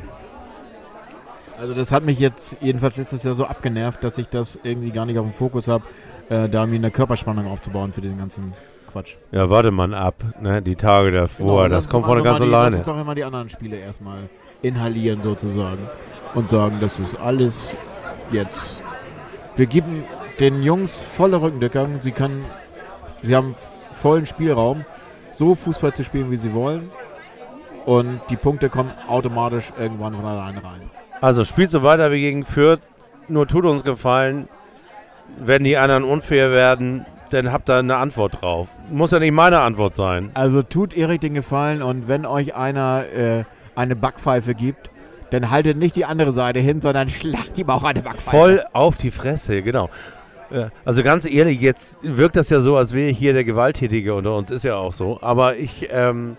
[1.59, 5.05] Also das hat mich jetzt jedenfalls letztes Jahr so abgenervt, dass ich das irgendwie gar
[5.05, 5.83] nicht auf dem Fokus habe,
[6.29, 8.53] äh, da mir eine Körperspannung aufzubauen für den ganzen
[8.91, 9.15] Quatsch.
[9.31, 10.61] Ja, warte mal ab, ne?
[10.61, 11.63] die Tage davor.
[11.63, 12.77] Genau, das lass kommt von ganz die- Lass alleine.
[12.77, 14.29] uns doch immer die anderen Spiele erstmal
[14.63, 15.87] inhalieren sozusagen
[16.33, 17.75] und sagen, das ist alles
[18.31, 18.81] jetzt.
[19.55, 20.03] Wir geben
[20.39, 21.99] den Jungs volle Rückendeckung.
[22.01, 22.43] Sie können,
[23.21, 23.53] sie haben
[23.95, 24.83] vollen Spielraum,
[25.31, 26.89] so Fußball zu spielen, wie sie wollen.
[27.85, 30.89] Und die Punkte kommen automatisch irgendwann von alleine rein.
[31.19, 32.81] Also spielt so weiter wie gegen Fürth.
[33.27, 34.47] Nur tut uns gefallen,
[35.39, 38.67] wenn die anderen unfair werden, dann habt ihr eine Antwort drauf.
[38.89, 40.31] Muss ja nicht meine Antwort sein.
[40.33, 43.43] Also tut Erik den Gefallen und wenn euch einer äh,
[43.75, 44.89] eine Backpfeife gibt,
[45.29, 48.37] dann haltet nicht die andere Seite hin, sondern schlagt ihm auch eine Backpfeife.
[48.37, 49.89] Voll auf die Fresse, genau.
[50.51, 54.35] Ja, Also ganz ehrlich, jetzt wirkt das ja so, als wäre hier der Gewalttätige unter
[54.35, 54.51] uns.
[54.51, 55.19] Ist ja auch so.
[55.21, 56.35] Aber ich ähm,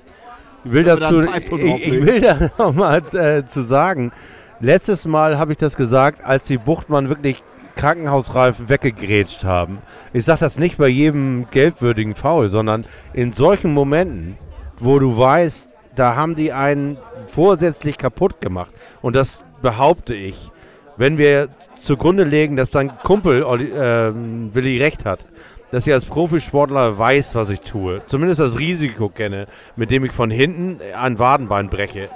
[0.65, 4.13] will Können wir dazu, ich, ich will da nochmal äh, zu sagen,
[4.61, 7.43] letztes Mal habe ich das gesagt, als die Buchtmann wirklich
[7.77, 9.79] krankenhausreif weggegrätscht haben.
[10.13, 14.37] Ich sage das nicht bei jedem gelbwürdigen Foul, sondern in solchen Momenten,
[14.79, 18.73] wo du weißt, da haben die einen vorsätzlich kaputt gemacht.
[19.01, 20.51] Und das behaupte ich.
[20.97, 23.45] Wenn wir zugrunde legen, dass dein Kumpel
[23.75, 25.27] ähm, Willi recht hat,
[25.73, 30.13] dass ich als Profisportler weiß, was ich tue, zumindest das Risiko kenne, mit dem ich
[30.13, 32.09] von hinten ein Wadenbein breche.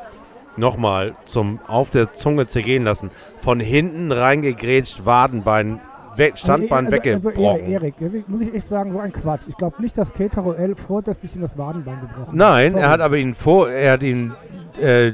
[0.58, 3.10] Nochmal zum auf der Zunge zergehen lassen.
[3.40, 5.80] Von hinten reingegrätscht, Wadenbein,
[6.16, 7.66] weg, Standbein also, also, weggebrochen.
[7.66, 9.42] Erik, das muss ich echt sagen, so ein Quatsch.
[9.48, 12.34] Ich glaube nicht, dass Keita Roel vorsätzlich ihm das Wadenbein gebrochen hat.
[12.34, 12.82] Nein, Sorry.
[12.82, 14.32] er hat aber ihn vor, er hat ihn
[14.80, 15.12] äh,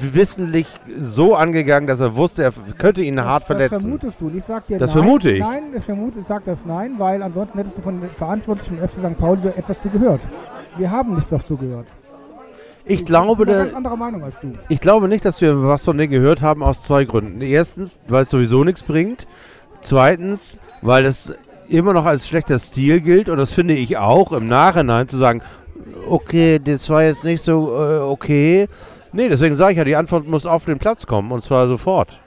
[0.00, 0.66] wissentlich
[0.98, 3.74] so angegangen, dass er wusste, er könnte ihn hart das, verletzen.
[3.74, 4.26] Das vermutest du.
[4.26, 5.40] Und ich sag dir Das nein, vermute ich.
[5.40, 8.88] Nein, das vermute, ich sag das nein, weil ansonsten hättest du von den Verantwortlichen im
[8.88, 9.18] FC St.
[9.18, 10.20] Pauli etwas zugehört.
[10.76, 11.86] Wir haben nichts dazu gehört.
[12.86, 14.52] Ich glaube, bin ganz anderer Meinung als du.
[14.68, 17.40] Ich glaube nicht, dass wir was von denen gehört haben aus zwei Gründen.
[17.40, 19.26] Erstens, weil es sowieso nichts bringt.
[19.84, 21.30] Zweitens, weil es
[21.68, 25.42] immer noch als schlechter Stil gilt und das finde ich auch im Nachhinein zu sagen,
[26.08, 28.66] okay, das war jetzt nicht so äh, okay.
[29.12, 32.18] Nee, deswegen sage ich ja, die Antwort muss auf den Platz kommen und zwar sofort.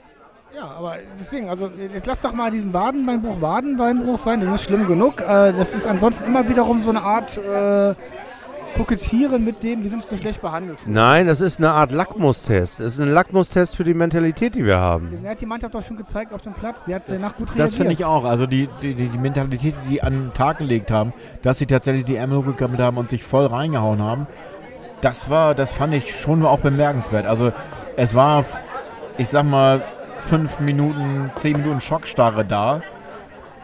[0.54, 4.86] Ja, aber deswegen, also jetzt lass doch mal diesen Wadenbeinbruch Wadenbeinbruch sein, das ist schlimm
[4.86, 5.20] genug.
[5.20, 7.94] Äh, das ist ansonsten immer wiederum so eine Art, äh,
[8.78, 10.78] kokettieren mit dem, wir sind so schlecht behandelt.
[10.86, 12.80] Nein, das ist eine Art Lackmustest.
[12.80, 15.18] Das ist ein Lackmustest für die Mentalität, die wir haben.
[15.22, 16.84] Der hat die Mannschaft doch schon gezeigt auf dem Platz.
[16.84, 17.68] Sie hat danach gut reagiert.
[17.68, 18.24] Das finde ich auch.
[18.24, 21.12] Also die, die, die, die Mentalität, die die an den Tag gelegt haben,
[21.42, 24.26] dass sie tatsächlich die Ärmel hochgekrempelt haben und sich voll reingehauen haben,
[25.00, 27.26] das war, das fand ich schon auch bemerkenswert.
[27.26, 27.52] Also
[27.96, 28.44] es war,
[29.16, 29.82] ich sag mal,
[30.18, 32.80] fünf Minuten, zehn Minuten Schockstarre da,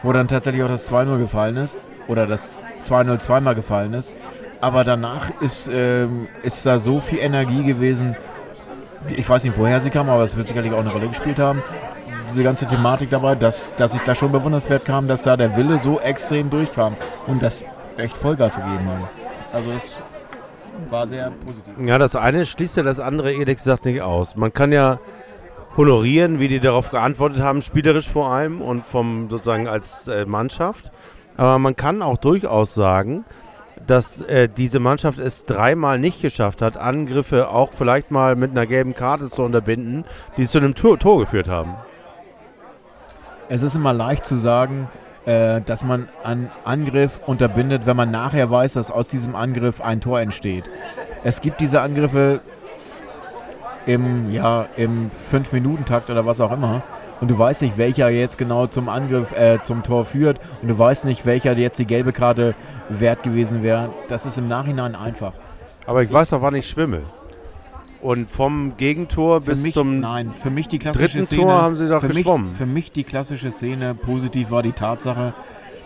[0.03, 1.77] wo dann tatsächlich auch das 2-0 gefallen ist.
[2.07, 4.13] Oder das 2-0 zweimal gefallen ist.
[4.65, 8.15] Aber danach ist, ähm, ist da so viel Energie gewesen.
[9.15, 11.61] Ich weiß nicht, woher sie kam, aber es wird sicherlich auch eine Rolle gespielt haben.
[12.31, 15.77] Diese ganze Thematik dabei, dass, dass ich da schon bewundernswert kam, dass da der Wille
[15.77, 16.95] so extrem durchkam
[17.27, 17.63] und das
[17.97, 19.03] echt Vollgas gegeben haben.
[19.53, 19.97] Also es
[20.89, 21.87] war sehr positiv.
[21.87, 24.35] Ja, das eine schließt ja das andere, ehrlich gesagt, nicht aus.
[24.35, 24.97] Man kann ja
[25.77, 30.89] honorieren, wie die darauf geantwortet haben, spielerisch vor allem und vom sozusagen als äh, Mannschaft.
[31.37, 33.25] Aber man kann auch durchaus sagen,
[33.87, 38.65] dass äh, diese Mannschaft es dreimal nicht geschafft hat, Angriffe auch vielleicht mal mit einer
[38.65, 40.05] gelben Karte zu unterbinden,
[40.37, 41.75] die zu einem Tor, Tor geführt haben.
[43.47, 44.87] Es ist immer leicht zu sagen,
[45.25, 50.01] äh, dass man einen Angriff unterbindet, wenn man nachher weiß, dass aus diesem Angriff ein
[50.01, 50.69] Tor entsteht.
[51.23, 52.41] Es gibt diese Angriffe
[53.85, 56.81] im, ja, im 5-Minuten-Takt oder was auch immer.
[57.21, 60.39] Und du weißt nicht, welcher jetzt genau zum Angriff, äh, zum Tor führt.
[60.61, 62.55] Und du weißt nicht, welcher jetzt die gelbe Karte
[62.89, 63.89] wert gewesen wäre.
[64.07, 65.33] Das ist im Nachhinein einfach.
[65.85, 67.03] Aber ich weiß auch, wann ich schwimme.
[68.01, 71.61] Und vom Gegentor Für bis mich, zum nein, für mich die klassische dritten Szene, Tor
[71.61, 72.49] haben sie doch für geschwommen.
[72.49, 75.33] Mich, für mich die klassische Szene positiv war die Tatsache,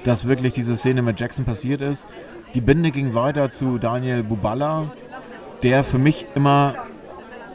[0.03, 2.05] dass wirklich diese Szene mit Jackson passiert ist.
[2.55, 4.91] Die Binde ging weiter zu Daniel Buballa,
[5.63, 6.73] der für mich immer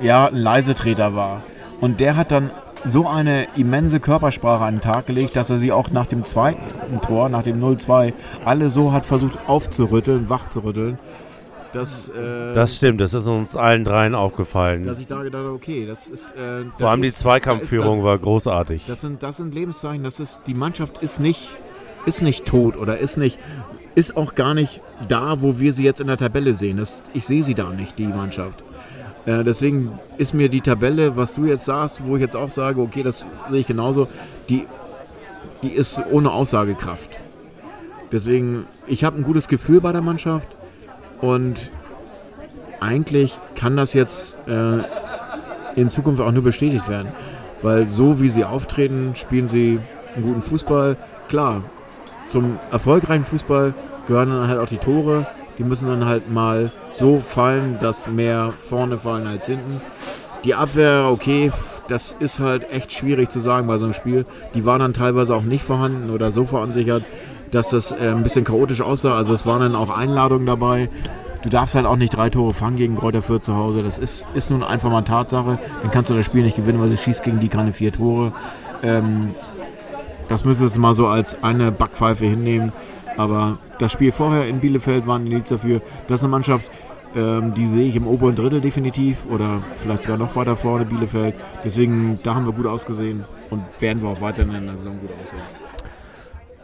[0.00, 1.42] ja, ein Leisetreter war.
[1.80, 2.50] Und der hat dann
[2.84, 7.00] so eine immense Körpersprache an den Tag gelegt, dass er sie auch nach dem zweiten
[7.02, 8.12] Tor, nach dem 0-2,
[8.44, 10.98] alle so hat versucht aufzurütteln, wachzurütteln,
[11.72, 14.84] dass, äh, Das stimmt, das ist uns allen dreien aufgefallen.
[14.84, 16.30] dass ich da gedacht habe, okay, das ist...
[16.36, 18.82] Äh, Vor allem die ist- Zweikampfführung da war großartig.
[18.86, 21.48] das, sind, das sind Lebenszeichen, das ist, die Mannschaft ist nicht,
[22.06, 23.38] ist nicht tot oder ist nicht...
[23.96, 26.78] Ist auch gar nicht da, wo wir sie jetzt in der Tabelle sehen.
[26.78, 28.64] Das, ich sehe sie da nicht, die Mannschaft.
[29.26, 32.80] Äh, deswegen ist mir die Tabelle, was du jetzt sagst, wo ich jetzt auch sage,
[32.80, 34.08] okay, das sehe ich genauso,
[34.48, 34.66] die,
[35.62, 37.10] die ist ohne Aussagekraft.
[38.12, 40.48] Deswegen, ich habe ein gutes Gefühl bei der Mannschaft
[41.20, 41.70] und
[42.80, 44.82] eigentlich kann das jetzt äh,
[45.74, 47.08] in Zukunft auch nur bestätigt werden.
[47.62, 49.80] Weil so wie sie auftreten, spielen sie
[50.14, 50.96] einen guten Fußball.
[51.28, 51.62] Klar,
[52.26, 53.72] zum erfolgreichen Fußball
[54.06, 55.26] gehören dann halt auch die Tore.
[55.58, 59.80] Die müssen dann halt mal so fallen, dass mehr vorne fallen als hinten.
[60.44, 61.52] Die Abwehr, okay,
[61.88, 64.26] das ist halt echt schwierig zu sagen bei so einem Spiel.
[64.54, 67.04] Die waren dann teilweise auch nicht vorhanden oder so verunsichert,
[67.50, 69.16] dass das äh, ein bisschen chaotisch aussah.
[69.16, 70.88] Also es waren dann auch Einladungen dabei.
[71.42, 73.82] Du darfst halt auch nicht drei Tore fangen gegen Kräuter Fürth zu Hause.
[73.82, 75.58] Das ist, ist nun einfach mal Tatsache.
[75.82, 78.32] Dann kannst du das Spiel nicht gewinnen, weil du schießt gegen die keine vier Tore.
[78.82, 79.34] Ähm,
[80.28, 82.72] das müsstest du mal so als eine Backpfeife hinnehmen.
[83.18, 85.80] Aber das Spiel vorher in Bielefeld war ein Indiz dafür.
[86.08, 86.70] Das ist eine Mannschaft,
[87.16, 89.26] ähm, die sehe ich im oberen Drittel definitiv.
[89.30, 91.34] Oder vielleicht sogar noch weiter vorne, Bielefeld.
[91.64, 93.24] Deswegen, da haben wir gut ausgesehen.
[93.50, 95.42] Und werden wir auch weiterhin in der Saison gut aussehen.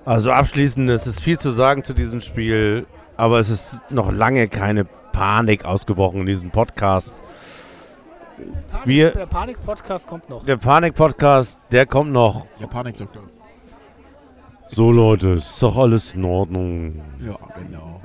[0.04, 2.86] Also abschließend, es ist viel zu sagen zu diesem Spiel,
[3.16, 7.20] aber es ist noch lange keine Panik ausgebrochen in diesem Podcast.
[8.70, 10.42] Panik, Wir- der Panik-Podcast kommt noch.
[10.44, 12.46] Der Panik-Podcast, der kommt noch.
[12.60, 13.22] Der Panikdoktor.
[14.72, 17.00] So Leute, ist doch alles in Ordnung.
[17.20, 18.00] Ja, genau.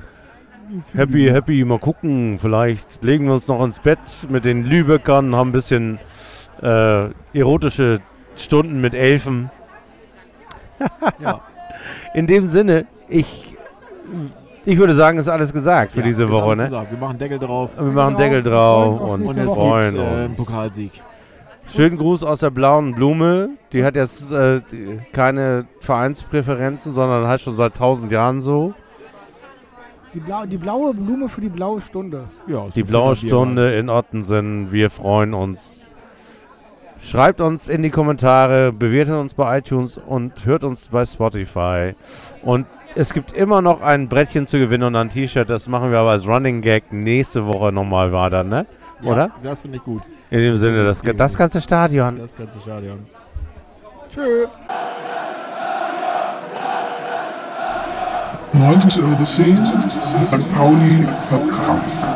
[0.94, 2.38] Happy, happy, mal gucken.
[2.40, 6.00] Vielleicht legen wir uns noch ins Bett mit den Lübeckern, haben ein bisschen
[6.60, 8.00] äh, erotische
[8.36, 9.50] Stunden mit Elfen.
[11.20, 11.40] Ja.
[12.12, 13.56] In dem Sinne, ich,
[14.66, 16.54] ich würde sagen, ist alles gesagt für Ja, diese Woche.
[16.56, 16.64] Ne?
[16.64, 16.90] gesagt.
[16.90, 17.70] Wir machen Deckel drauf.
[17.76, 19.54] Wir machen Deckel drauf uns und Woche.
[19.54, 20.36] freuen äh, einen uns.
[20.36, 20.92] Pokalsieg.
[21.68, 23.50] Schönen Gruß aus der blauen Blume.
[23.72, 24.60] Die hat jetzt äh,
[25.12, 28.74] keine Vereinspräferenzen, sondern halt schon seit tausend Jahren so.
[30.14, 32.24] Die, blau, die blaue Blume für die blaue Stunde.
[32.46, 34.72] Ja, Die blaue Stunde in Ottensen.
[34.72, 35.86] Wir freuen uns.
[37.02, 41.94] Schreibt uns in die Kommentare, bewertet uns bei iTunes und hört uns bei Spotify.
[42.42, 45.50] Und es gibt immer noch ein Brettchen zu gewinnen und ein T-Shirt.
[45.50, 48.66] Das machen wir aber als Running Gag nächste Woche nochmal weiter, ne?
[49.04, 49.30] Oder?
[49.42, 50.02] Das finde ich gut.
[50.30, 52.18] In dem Sinne, das, das ganze Stadion.
[52.18, 53.06] Das ganze Stadion.
[54.08, 54.46] Tschö.
[58.52, 59.56] 90 Euro 10,
[60.26, 60.54] St.
[60.54, 62.06] Pauli verkratzt.